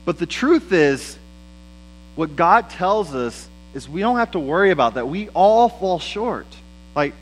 But 0.05 0.17
the 0.17 0.25
truth 0.25 0.71
is, 0.71 1.17
what 2.15 2.35
God 2.35 2.69
tells 2.69 3.13
us 3.15 3.47
is 3.73 3.87
we 3.87 4.01
don't 4.01 4.17
have 4.17 4.31
to 4.31 4.39
worry 4.39 4.71
about 4.71 4.95
that. 4.95 5.07
We 5.07 5.29
all 5.29 5.69
fall 5.69 5.99
short. 5.99 6.47
Like, 6.95 7.13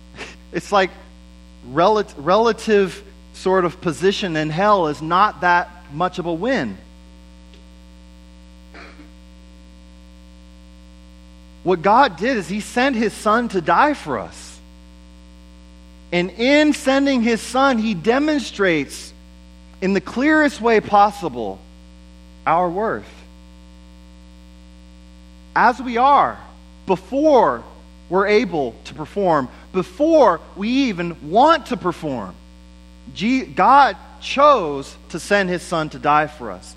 it's 0.52 0.70
like 0.70 0.90
relative, 1.66 2.24
relative 2.24 3.04
sort 3.38 3.64
of 3.64 3.80
position 3.80 4.36
in 4.36 4.50
hell 4.50 4.88
is 4.88 5.00
not 5.00 5.42
that 5.42 5.70
much 5.92 6.18
of 6.18 6.26
a 6.26 6.32
win. 6.32 6.76
What 11.62 11.82
God 11.82 12.16
did 12.16 12.36
is 12.36 12.48
He 12.48 12.60
sent 12.60 12.96
His 12.96 13.12
Son 13.12 13.48
to 13.50 13.60
die 13.60 13.94
for 13.94 14.18
us. 14.18 14.58
And 16.10 16.30
in 16.30 16.72
sending 16.72 17.22
His 17.22 17.40
Son, 17.40 17.78
He 17.78 17.94
demonstrates 17.94 19.12
in 19.80 19.92
the 19.92 20.00
clearest 20.00 20.60
way 20.60 20.80
possible 20.80 21.60
our 22.46 22.68
worth. 22.68 23.06
As 25.54 25.80
we 25.80 25.96
are, 25.96 26.38
before 26.86 27.62
we're 28.08 28.26
able 28.26 28.74
to 28.84 28.94
perform, 28.94 29.48
before 29.72 30.40
we 30.56 30.68
even 30.68 31.30
want 31.30 31.66
to 31.66 31.76
perform. 31.76 32.34
God 33.54 33.96
chose 34.20 34.96
to 35.10 35.20
send 35.20 35.48
his 35.48 35.62
son 35.62 35.90
to 35.90 35.98
die 35.98 36.26
for 36.26 36.50
us. 36.50 36.74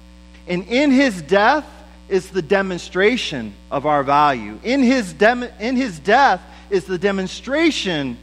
And 0.47 0.67
in 0.67 0.91
his 0.91 1.21
death 1.21 1.65
is 2.09 2.29
the 2.29 2.41
demonstration 2.41 3.53
of 3.69 3.85
our 3.85 4.03
value. 4.03 4.59
In 4.63 4.83
his, 4.83 5.13
dem- 5.13 5.47
in 5.59 5.75
his 5.75 5.99
death 5.99 6.41
is 6.69 6.85
the 6.85 6.97
demonstration 6.97 8.17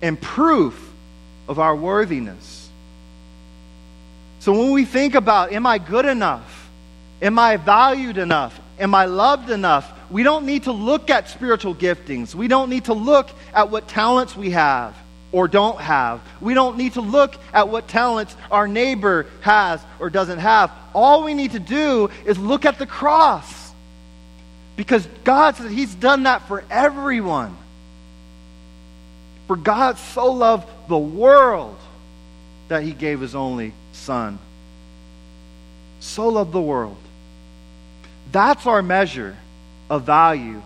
and 0.00 0.20
proof 0.20 0.92
of 1.48 1.58
our 1.58 1.76
worthiness. 1.76 2.70
So 4.40 4.52
when 4.52 4.72
we 4.72 4.84
think 4.84 5.14
about, 5.14 5.52
am 5.52 5.66
I 5.66 5.78
good 5.78 6.06
enough? 6.06 6.70
Am 7.20 7.38
I 7.38 7.56
valued 7.56 8.18
enough? 8.18 8.58
Am 8.78 8.94
I 8.94 9.04
loved 9.04 9.50
enough? 9.50 9.92
We 10.10 10.24
don't 10.24 10.46
need 10.46 10.64
to 10.64 10.72
look 10.72 11.10
at 11.10 11.28
spiritual 11.28 11.74
giftings. 11.74 12.34
We 12.34 12.48
don't 12.48 12.68
need 12.68 12.86
to 12.86 12.94
look 12.94 13.30
at 13.54 13.70
what 13.70 13.86
talents 13.86 14.36
we 14.36 14.50
have 14.50 14.96
or 15.32 15.48
don't 15.48 15.80
have. 15.80 16.20
We 16.40 16.54
don't 16.54 16.76
need 16.76 16.92
to 16.94 17.00
look 17.00 17.34
at 17.52 17.68
what 17.68 17.88
talents 17.88 18.36
our 18.50 18.68
neighbor 18.68 19.26
has 19.40 19.82
or 19.98 20.10
doesn't 20.10 20.38
have. 20.38 20.70
All 20.94 21.24
we 21.24 21.34
need 21.34 21.52
to 21.52 21.58
do 21.58 22.10
is 22.26 22.38
look 22.38 22.66
at 22.66 22.78
the 22.78 22.86
cross. 22.86 23.72
Because 24.76 25.06
God 25.24 25.56
said 25.56 25.70
He's 25.70 25.94
done 25.94 26.24
that 26.24 26.46
for 26.48 26.64
everyone. 26.70 27.56
For 29.46 29.56
God 29.56 29.98
so 29.98 30.32
loved 30.32 30.68
the 30.88 30.98
world 30.98 31.78
that 32.68 32.82
He 32.82 32.92
gave 32.92 33.20
His 33.20 33.34
only 33.34 33.72
Son. 33.92 34.38
So 36.00 36.28
loved 36.28 36.52
the 36.52 36.60
world. 36.60 36.96
That's 38.30 38.66
our 38.66 38.82
measure 38.82 39.36
of 39.88 40.04
value. 40.04 40.62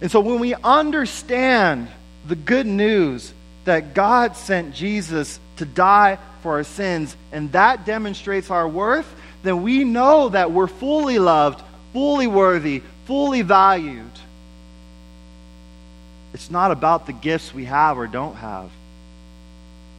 And 0.00 0.10
so 0.10 0.20
when 0.20 0.40
we 0.40 0.54
understand 0.54 1.88
the 2.26 2.36
good 2.36 2.66
news 2.66 3.32
that 3.64 3.94
God 3.94 4.36
sent 4.36 4.74
Jesus 4.74 5.38
to 5.56 5.64
die 5.64 6.18
for 6.42 6.52
our 6.52 6.64
sins, 6.64 7.16
and 7.32 7.52
that 7.52 7.84
demonstrates 7.84 8.50
our 8.50 8.68
worth, 8.68 9.12
then 9.42 9.62
we 9.62 9.84
know 9.84 10.28
that 10.30 10.52
we're 10.52 10.66
fully 10.66 11.18
loved, 11.18 11.62
fully 11.92 12.26
worthy, 12.26 12.82
fully 13.06 13.42
valued. 13.42 14.10
It's 16.32 16.50
not 16.50 16.70
about 16.70 17.06
the 17.06 17.12
gifts 17.12 17.52
we 17.52 17.64
have 17.64 17.98
or 17.98 18.06
don't 18.06 18.36
have. 18.36 18.70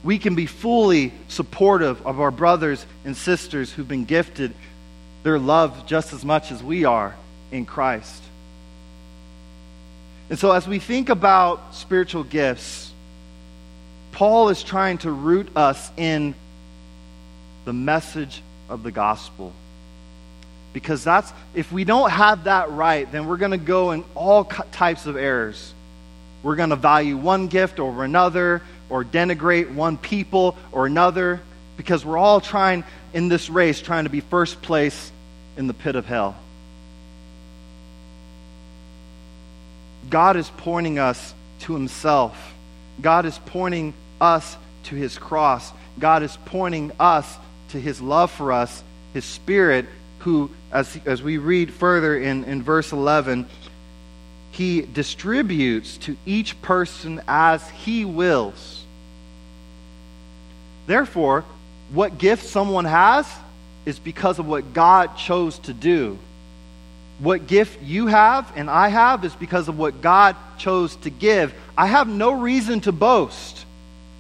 We 0.04 0.18
can 0.18 0.34
be 0.34 0.48
fully 0.48 1.14
supportive 1.28 2.06
of 2.08 2.20
our 2.20 2.32
brothers 2.32 2.86
and 3.06 3.16
sisters 3.16 3.72
who've 3.72 3.88
been 3.88 4.06
gifted 4.06 4.54
their 5.24 5.38
love 5.38 5.86
just 5.86 6.14
as 6.14 6.26
much 6.26 6.52
as 6.52 6.64
we 6.64 6.86
are 6.86 7.16
in 7.52 7.66
Christ. 7.66 8.24
And 10.32 10.40
so, 10.40 10.54
as 10.54 10.66
we 10.66 10.80
think 10.80 11.10
about 11.10 11.76
spiritual 11.76 12.24
gifts, 12.24 12.90
Paul 14.14 14.48
is 14.48 14.64
trying 14.64 14.98
to 15.00 15.12
root 15.12 15.50
us 15.58 15.92
in 15.98 16.36
the 17.66 17.74
message 17.74 18.42
of 18.70 18.82
the 18.82 18.94
gospel. 18.94 19.52
Because 20.72 21.04
that's, 21.04 21.34
if 21.54 21.70
we 21.74 21.84
don't 21.84 22.12
have 22.12 22.46
that 22.46 22.72
right, 22.72 23.12
then 23.12 23.28
we're 23.28 23.36
going 23.36 23.52
to 23.52 23.58
go 23.58 23.92
in 23.92 24.06
all 24.16 24.46
types 24.46 25.06
of 25.06 25.18
errors. 25.18 25.74
We're 26.44 26.56
going 26.56 26.70
to 26.70 26.78
value 26.78 27.18
one 27.18 27.50
gift 27.50 27.82
over 27.82 28.06
another, 28.06 28.62
or 28.90 29.04
denigrate 29.04 29.74
one 29.74 29.98
people 29.98 30.56
or 30.72 30.86
another, 30.86 31.42
because 31.76 32.06
we're 32.06 32.18
all 32.18 32.40
trying 32.40 32.86
in 33.14 33.28
this 33.28 33.50
race, 33.50 33.82
trying 33.82 34.06
to 34.06 34.10
be 34.10 34.22
first 34.22 34.62
place 34.62 35.12
in 35.58 35.68
the 35.68 35.74
pit 35.74 35.98
of 35.98 36.06
hell. 36.06 36.38
God 40.12 40.38
is 40.38 40.50
pointing 40.58 41.00
us 41.00 41.34
to 41.62 41.74
Himself. 41.74 42.54
God 43.02 43.26
is 43.26 43.40
pointing 43.48 43.96
us 44.20 44.56
to 44.84 44.96
His 44.96 45.18
cross. 45.18 45.72
God 45.98 46.22
is 46.22 46.38
pointing 46.46 46.92
us 47.00 47.36
to 47.70 47.80
His 47.80 48.00
love 48.00 48.30
for 48.30 48.52
us, 48.52 48.84
His 49.16 49.26
Spirit, 49.26 49.88
who, 50.20 50.52
as, 50.72 51.00
as 51.06 51.24
we 51.24 51.38
read 51.40 51.74
further 51.74 52.16
in, 52.16 52.44
in 52.44 52.62
verse 52.62 52.92
11, 52.92 53.48
he 54.52 54.82
distributes 54.82 55.98
to 56.00 56.18
each 56.26 56.62
person 56.62 57.22
as 57.28 57.68
he 57.70 58.06
wills. 58.06 58.84
Therefore, 60.88 61.46
what 61.92 62.18
gift 62.18 62.46
someone 62.46 62.86
has 62.86 63.28
is 63.86 63.98
because 63.98 64.40
of 64.40 64.48
what 64.48 64.74
God 64.74 65.16
chose 65.16 65.58
to 65.60 65.74
do. 65.74 66.20
What 67.22 67.46
gift 67.46 67.84
you 67.84 68.08
have 68.08 68.52
and 68.56 68.68
I 68.68 68.88
have 68.88 69.24
is 69.24 69.36
because 69.36 69.68
of 69.68 69.78
what 69.78 70.02
God 70.02 70.36
chose 70.58 70.96
to 70.98 71.12
give. 71.12 71.54
I 71.78 71.86
have 71.86 72.08
no 72.08 72.32
reason 72.32 72.82
to 72.82 72.92
boast, 72.92 73.64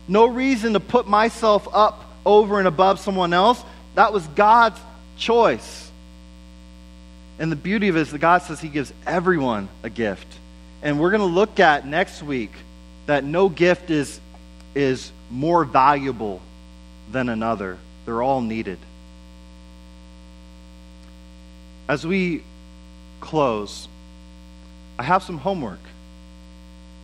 no 0.07 0.27
reason 0.27 0.73
to 0.73 0.79
put 0.79 1.07
myself 1.07 1.67
up 1.73 2.05
over 2.23 2.59
and 2.59 2.67
above 2.67 2.99
someone 2.99 3.33
else. 3.33 3.61
That 3.95 4.13
was 4.13 4.25
God's 4.27 4.79
choice. 5.17 5.89
And 7.39 7.51
the 7.51 7.55
beauty 7.55 7.87
of 7.87 7.97
it 7.97 8.01
is 8.01 8.11
that 8.11 8.19
God 8.19 8.43
says 8.43 8.61
He 8.61 8.69
gives 8.69 8.93
everyone 9.07 9.67
a 9.81 9.89
gift. 9.89 10.27
And 10.83 10.99
we're 10.99 11.09
going 11.09 11.21
to 11.21 11.25
look 11.25 11.59
at 11.59 11.87
next 11.87 12.21
week 12.21 12.51
that 13.07 13.23
no 13.23 13.49
gift 13.49 13.89
is, 13.89 14.19
is 14.75 15.11
more 15.31 15.65
valuable 15.65 16.39
than 17.11 17.29
another, 17.29 17.79
they're 18.05 18.21
all 18.21 18.41
needed. 18.41 18.77
As 21.89 22.05
we 22.05 22.43
close, 23.21 23.87
I 24.99 25.03
have 25.03 25.23
some 25.23 25.37
homework. 25.37 25.79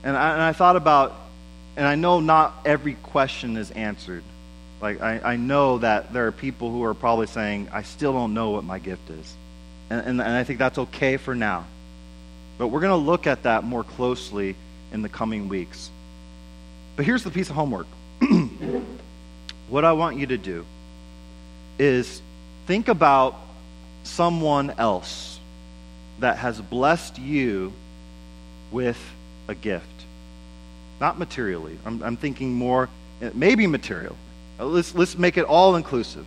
And 0.03 0.17
I, 0.17 0.33
and 0.33 0.41
I 0.41 0.53
thought 0.53 0.75
about, 0.75 1.15
and 1.75 1.87
I 1.87 1.95
know 1.95 2.19
not 2.19 2.53
every 2.65 2.95
question 2.95 3.55
is 3.55 3.71
answered. 3.71 4.23
Like, 4.81 5.01
I, 5.01 5.19
I 5.33 5.35
know 5.37 5.79
that 5.79 6.13
there 6.13 6.27
are 6.27 6.31
people 6.31 6.71
who 6.71 6.83
are 6.83 6.93
probably 6.93 7.27
saying, 7.27 7.69
I 7.71 7.83
still 7.83 8.13
don't 8.13 8.33
know 8.33 8.51
what 8.51 8.63
my 8.63 8.79
gift 8.79 9.09
is. 9.09 9.33
And, 9.89 10.01
and, 10.01 10.21
and 10.21 10.31
I 10.31 10.43
think 10.43 10.59
that's 10.59 10.77
okay 10.77 11.17
for 11.17 11.33
now. 11.33 11.65
But 12.57 12.67
we're 12.67 12.81
going 12.81 12.91
to 12.91 13.05
look 13.05 13.27
at 13.27 13.43
that 13.43 13.63
more 13.63 13.83
closely 13.83 14.55
in 14.91 15.01
the 15.01 15.09
coming 15.09 15.47
weeks. 15.49 15.89
But 16.95 17.05
here's 17.05 17.23
the 17.23 17.31
piece 17.31 17.49
of 17.49 17.55
homework. 17.55 17.87
what 19.69 19.85
I 19.85 19.93
want 19.93 20.17
you 20.17 20.27
to 20.27 20.37
do 20.37 20.65
is 21.79 22.21
think 22.65 22.87
about 22.87 23.35
someone 24.03 24.71
else 24.77 25.36
that 26.19 26.37
has 26.37 26.59
blessed 26.59 27.19
you 27.19 27.73
with 28.71 28.99
a 29.47 29.55
gift. 29.55 29.85
Not 30.99 31.19
materially. 31.19 31.77
I'm, 31.85 32.01
I'm 32.01 32.17
thinking 32.17 32.53
more, 32.53 32.89
maybe 33.33 33.67
material. 33.67 34.15
Uh, 34.59 34.65
let's, 34.65 34.95
let's 34.95 35.17
make 35.17 35.37
it 35.37 35.45
all 35.45 35.75
inclusive. 35.75 36.25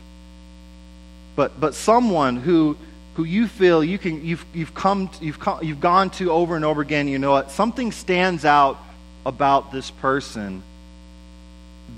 But, 1.37 1.59
but 1.61 1.75
someone 1.75 2.37
who, 2.37 2.77
who 3.15 3.25
you 3.25 3.49
feel 3.49 3.83
you 3.83 3.99
can, 3.99 4.25
you've, 4.25 4.45
you've, 4.55 4.75
come, 4.75 5.11
you've, 5.21 5.41
come, 5.41 5.63
you've 5.63 5.81
gone 5.81 6.11
to 6.11 6.31
over 6.31 6.57
and 6.57 6.65
over 6.65 6.81
again, 6.81 7.09
you 7.09 7.19
know 7.19 7.33
what? 7.33 7.51
Something 7.51 7.93
stands 7.93 8.45
out 8.45 8.79
about 9.27 9.73
this 9.73 9.91
person 9.91 10.63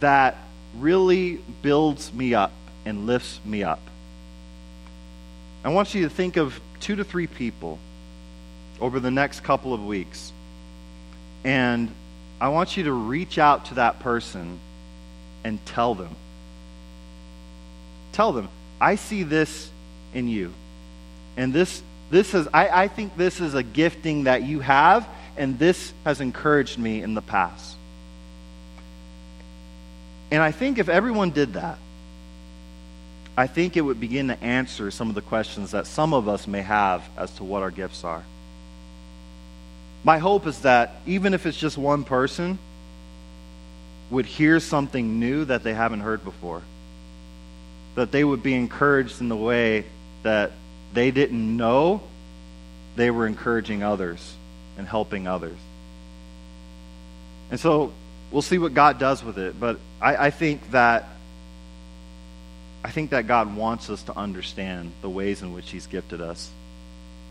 that 0.01 0.37
really 0.79 1.39
builds 1.61 2.13
me 2.13 2.35
up 2.35 2.53
and 2.85 3.07
lifts 3.07 3.41
me 3.45 3.63
up. 3.63 3.81
I 5.65 5.69
want 5.69 5.95
you 5.95 6.03
to 6.03 6.09
think 6.09 6.37
of 6.37 6.59
two 6.83 6.97
to 6.97 7.05
three 7.05 7.27
people 7.27 7.79
over 8.81 9.01
the 9.01 9.11
next 9.11 9.41
couple 9.41 9.73
of 9.73 9.85
weeks. 9.85 10.33
And 11.45 11.91
I 12.41 12.49
want 12.49 12.77
you 12.77 12.85
to 12.85 12.93
reach 12.93 13.39
out 13.39 13.67
to 13.67 13.75
that 13.75 14.01
person 14.01 14.59
and 15.45 15.65
tell 15.65 15.95
them. 15.95 16.15
Tell 18.13 18.33
them, 18.33 18.49
I 18.81 18.97
see 18.97 19.23
this 19.23 19.71
in 20.13 20.29
you. 20.29 20.53
And 21.37 21.53
this, 21.53 21.83
this 22.11 22.35
is, 22.35 22.49
I, 22.53 22.85
I 22.85 22.89
think 22.89 23.17
this 23.17 23.41
is 23.41 23.55
a 23.55 23.63
gifting 23.63 24.25
that 24.25 24.43
you 24.43 24.61
have, 24.61 25.09
and 25.37 25.59
this 25.59 25.93
has 26.05 26.21
encouraged 26.21 26.79
me 26.79 27.03
in 27.03 27.15
the 27.15 27.23
past. 27.23 27.77
And 30.31 30.43
I 30.43 30.51
think 30.51 30.79
if 30.79 30.89
everyone 30.89 31.31
did 31.31 31.55
that, 31.55 31.79
I 33.37 33.47
think 33.47 33.77
it 33.77 33.81
would 33.81 34.01
begin 34.01 34.29
to 34.29 34.43
answer 34.43 34.91
some 34.91 35.09
of 35.09 35.15
the 35.15 35.23
questions 35.23 35.71
that 35.71 35.87
some 35.87 36.13
of 36.13 36.29
us 36.29 36.47
may 36.47 36.63
have 36.63 37.03
as 37.17 37.31
to 37.37 37.45
what 37.45 37.63
our 37.63 37.71
gifts 37.71 38.05
are. 38.05 38.25
My 40.05 40.19
hope 40.19 40.47
is 40.47 40.61
that 40.61 40.97
even 41.07 41.33
if 41.33 41.47
it's 41.47 41.57
just 41.57 41.79
one 41.79 42.05
person, 42.05 42.59
would 44.13 44.27
hear 44.27 44.61
something 44.61 45.19
new 45.19 45.45
that 45.47 45.63
they 45.65 45.73
haven't 45.73 46.01
heard 46.01 46.23
before. 46.23 46.63
That 47.95 48.13
they 48.13 48.23
would 48.23 48.43
be 48.43 48.55
encouraged 48.55 49.21
in 49.21 49.29
the 49.29 49.37
way 49.37 49.85
that 50.23 50.53
they 50.93 51.11
didn't 51.11 51.57
know 51.57 52.03
they 52.95 53.11
were 53.11 53.27
encouraging 53.27 53.83
others 53.83 54.35
and 54.77 54.87
helping 54.87 55.27
others. 55.27 55.57
And 57.51 57.59
so 57.59 57.93
we'll 58.31 58.43
see 58.43 58.59
what 58.59 58.75
God 58.75 58.99
does 58.99 59.25
with 59.25 59.39
it. 59.39 59.59
But 59.59 59.79
I, 60.01 60.27
I 60.27 60.31
think 60.31 60.71
that 60.73 61.09
I 62.85 62.91
think 62.91 63.11
that 63.11 63.27
God 63.27 63.55
wants 63.57 63.91
us 63.91 64.03
to 64.05 64.17
understand 64.17 64.93
the 65.03 65.11
ways 65.11 65.43
in 65.43 65.53
which 65.53 65.71
He's 65.71 65.87
gifted 65.87 66.21
us. 66.21 66.51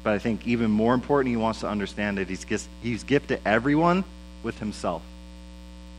But 0.03 0.13
I 0.13 0.19
think 0.19 0.47
even 0.47 0.71
more 0.71 0.93
important, 0.93 1.31
He 1.31 1.37
wants 1.37 1.59
to 1.61 1.67
understand 1.67 2.17
that 2.17 2.29
He's, 2.29 2.67
he's 2.81 3.03
gifted 3.03 3.41
everyone 3.45 4.03
with 4.43 4.57
Himself, 4.59 5.01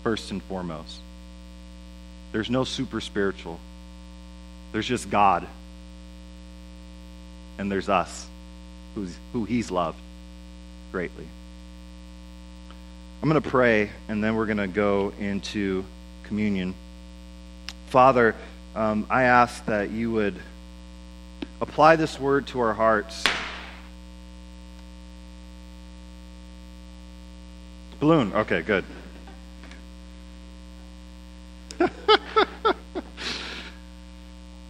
first 0.03 0.31
and 0.31 0.43
foremost. 0.45 0.99
There's 2.33 2.51
no 2.51 2.65
super 2.65 3.01
spiritual, 3.01 3.61
there's 4.73 4.87
just 4.87 5.11
God. 5.11 5.47
And 7.59 7.71
there's 7.71 7.91
us, 7.91 8.27
who's, 8.95 9.15
who 9.35 9.45
He's 9.45 9.71
loved 9.71 9.99
greatly. 10.91 11.27
I'm 13.23 13.29
going 13.29 13.41
to 13.41 13.49
pray, 13.49 13.91
and 14.09 14.25
then 14.25 14.35
we're 14.35 14.47
going 14.47 14.57
to 14.57 14.67
go 14.67 15.13
into 15.21 15.85
communion. 16.25 16.75
Father, 17.89 18.35
um, 18.75 19.07
I 19.11 19.25
ask 19.25 19.65
that 19.67 19.91
you 19.91 20.11
would 20.13 20.35
apply 21.61 21.97
this 21.97 22.19
word 22.19 22.47
to 22.49 22.61
our 22.61 22.73
hearts. 22.73 23.23
Balloon. 28.01 28.33
Okay, 28.33 28.63
good. 28.63 28.85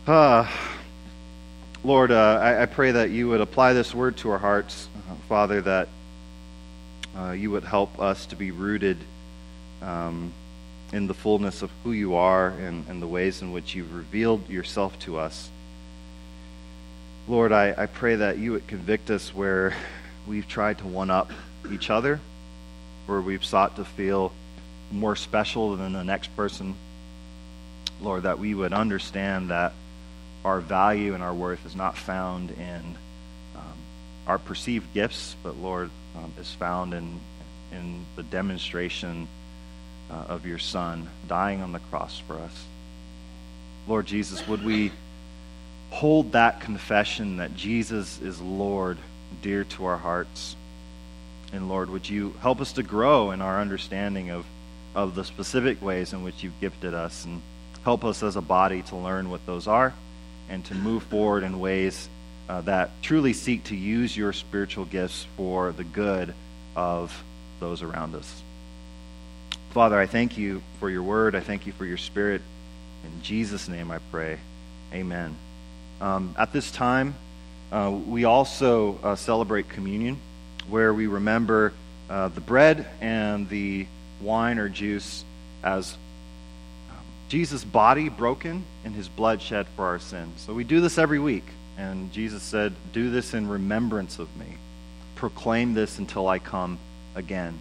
uh, 0.07 0.51
Lord, 1.85 2.11
uh, 2.11 2.39
I, 2.43 2.63
I, 2.63 2.67
pray 2.67 2.91
that 2.93 3.11
you 3.11 3.29
would 3.29 3.41
apply 3.41 3.73
this 3.73 3.95
word 3.95 4.17
to 4.19 4.31
our 4.31 4.39
hearts, 4.39 4.89
uh, 4.97 5.15
Father, 5.29 5.61
that 5.63 5.89
uh, 7.17 7.31
you 7.31 7.51
would 7.51 7.65
help 7.65 8.01
us 8.01 8.27
to 8.27 8.37
be 8.37 8.51
rooted. 8.51 8.99
Um, 9.81 10.33
in 10.93 11.07
the 11.07 11.15
fullness 11.15 11.63
of 11.63 11.71
who 11.83 11.93
you 11.93 12.15
are 12.15 12.49
and, 12.49 12.87
and 12.89 13.01
the 13.01 13.07
ways 13.07 13.41
in 13.41 13.51
which 13.51 13.75
you've 13.75 13.95
revealed 13.95 14.49
yourself 14.49 14.99
to 15.01 15.19
us. 15.19 15.51
Lord, 17.27 17.51
I, 17.51 17.75
I 17.77 17.87
pray 17.87 18.17
that 18.17 18.39
you 18.39 18.53
would 18.53 18.67
convict 18.67 19.11
us 19.11 19.35
where 19.35 19.75
we've 20.27 20.47
tried 20.47 20.79
to 20.79 20.87
one 20.87 21.11
up 21.11 21.31
each 21.71 21.89
other, 21.89 22.21
where 23.07 23.21
we've 23.21 23.45
sought 23.45 23.77
to 23.77 23.85
feel 23.85 24.33
more 24.91 25.17
special 25.17 25.77
than 25.77 25.95
the 25.95 26.05
next 26.05 26.37
person. 26.37 26.75
Lord, 28.01 28.25
that 28.25 28.39
we 28.39 28.55
would 28.55 28.73
understand 28.73 29.51
that 29.51 29.73
our 30.45 30.61
value 30.61 31.15
and 31.15 31.23
our 31.23 31.33
worth 31.33 31.65
is 31.65 31.75
not 31.75 31.97
found 31.97 32.51
in 32.51 32.97
um, 33.57 33.79
our 34.27 34.39
perceived 34.39 34.93
gifts, 34.93 35.37
but 35.43 35.57
Lord, 35.57 35.91
um, 36.17 36.33
is 36.39 36.53
found 36.53 36.93
in, 36.93 37.21
in 37.71 38.05
the 38.17 38.25
demonstration 38.25 39.29
uh, 40.13 40.25
of 40.29 40.47
your 40.47 40.59
Son 40.59 41.09
dying 41.27 41.63
on 41.63 41.73
the 41.73 41.79
cross 41.79 42.19
for 42.27 42.35
us. 42.35 42.65
Lord 43.89 44.07
Jesus, 44.07 44.47
would 44.47 44.65
we 44.65 44.93
hold 45.91 46.33
that 46.33 46.61
confession 46.61 47.39
that 47.39 47.57
Jesus 47.57 48.21
is 48.21 48.41
Lord 48.41 48.99
dear 49.41 49.65
to 49.65 49.85
our 49.87 49.97
hearts? 49.97 50.57
And 51.53 51.69
Lord, 51.69 51.91
would 51.91 52.09
you 52.09 52.35
help 52.41 52.61
us 52.61 52.73
to 52.75 52.83
grow 52.83 53.31
in 53.31 53.43
our 53.43 53.61
understanding 53.61 54.31
of, 54.31 54.47
of 54.95 55.15
the 55.15 55.25
specific 55.25 55.83
ways 55.83 56.13
in 56.13 56.23
which 56.23 56.43
you've 56.43 56.61
gifted 56.61 56.95
us 56.95 57.25
and 57.25 57.43
help 57.85 58.05
us 58.05 58.23
as 58.23 58.37
a 58.37 58.41
body 58.41 58.83
to 58.83 58.97
learn 58.97 59.31
what 59.31 59.45
those 59.47 59.67
are 59.67 59.93
and 60.49 60.65
to 60.67 60.75
move 60.75 61.03
forward 61.05 61.43
in 61.43 61.59
ways 61.59 62.09
uh, 62.49 62.61
that 62.63 62.91
truly 63.03 63.33
seek 63.33 63.65
to 63.65 63.77
use 63.77 64.17
your 64.17 64.33
spiritual 64.33 64.85
gifts 64.85 65.27
for 65.37 65.73
the 65.73 65.85
good 65.85 66.35
of 66.77 67.25
those 67.61 67.83
around 67.83 68.15
us. 68.15 68.43
Father, 69.73 69.99
I 69.99 70.05
thank 70.05 70.37
you 70.37 70.61
for 70.79 70.91
your 70.91 71.03
word. 71.03 71.35
I 71.35 71.41
thank 71.41 71.67
you 71.67 71.73
for 71.73 71.87
your 71.87 71.97
spirit. 71.97 72.43
In 73.05 73.23
Jesus' 73.23 73.69
name 73.69 73.91
I 73.91 74.01
pray. 74.11 74.37
Amen. 74.93 75.35
Um, 75.99 76.35
at 76.39 76.53
this 76.53 76.71
time, 76.71 77.15
uh, 77.73 77.91
we 78.07 78.25
also 78.25 78.99
uh, 79.03 79.17
celebrate 79.17 79.71
communion, 79.71 80.21
where 80.69 80.93
we 80.93 81.07
remember 81.07 81.73
uh, 82.11 82.29
the 82.29 82.43
bread 82.43 82.87
and 83.01 83.49
the 83.49 83.87
wine 84.21 84.59
or 84.59 84.69
juice 84.69 85.25
as 85.65 85.97
um, 86.91 86.99
Jesus' 87.31 87.65
body 87.65 88.11
broken 88.11 88.67
and 88.85 88.95
his 88.95 89.09
blood 89.09 89.41
shed 89.41 89.67
for 89.75 89.87
our 89.87 89.99
sins. 89.99 90.39
So 90.43 90.53
we 90.53 90.65
do 90.65 90.83
this 90.83 90.99
every 90.99 91.19
week. 91.19 91.47
And 91.79 92.13
Jesus 92.13 92.43
said, 92.43 92.75
Do 92.93 93.11
this 93.11 93.33
in 93.33 93.49
remembrance 93.49 94.19
of 94.19 94.37
me. 94.37 94.59
Proclaim 95.15 95.73
this 95.73 95.97
until 95.97 96.29
I 96.29 96.39
come 96.39 96.79
again. 97.15 97.59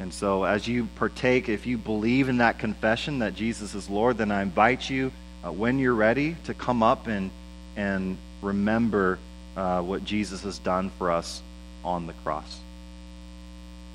And 0.00 0.14
so, 0.14 0.44
as 0.44 0.66
you 0.66 0.88
partake, 0.96 1.50
if 1.50 1.66
you 1.66 1.76
believe 1.76 2.30
in 2.30 2.38
that 2.38 2.58
confession 2.58 3.18
that 3.18 3.34
Jesus 3.34 3.74
is 3.74 3.90
Lord, 3.90 4.16
then 4.16 4.30
I 4.30 4.40
invite 4.40 4.88
you, 4.88 5.12
uh, 5.44 5.52
when 5.52 5.78
you're 5.78 5.94
ready, 5.94 6.36
to 6.44 6.54
come 6.54 6.82
up 6.82 7.06
and, 7.06 7.30
and 7.76 8.16
remember 8.40 9.18
uh, 9.58 9.82
what 9.82 10.02
Jesus 10.02 10.42
has 10.44 10.58
done 10.58 10.88
for 10.96 11.10
us 11.10 11.42
on 11.84 12.06
the 12.06 12.14
cross. 12.24 12.60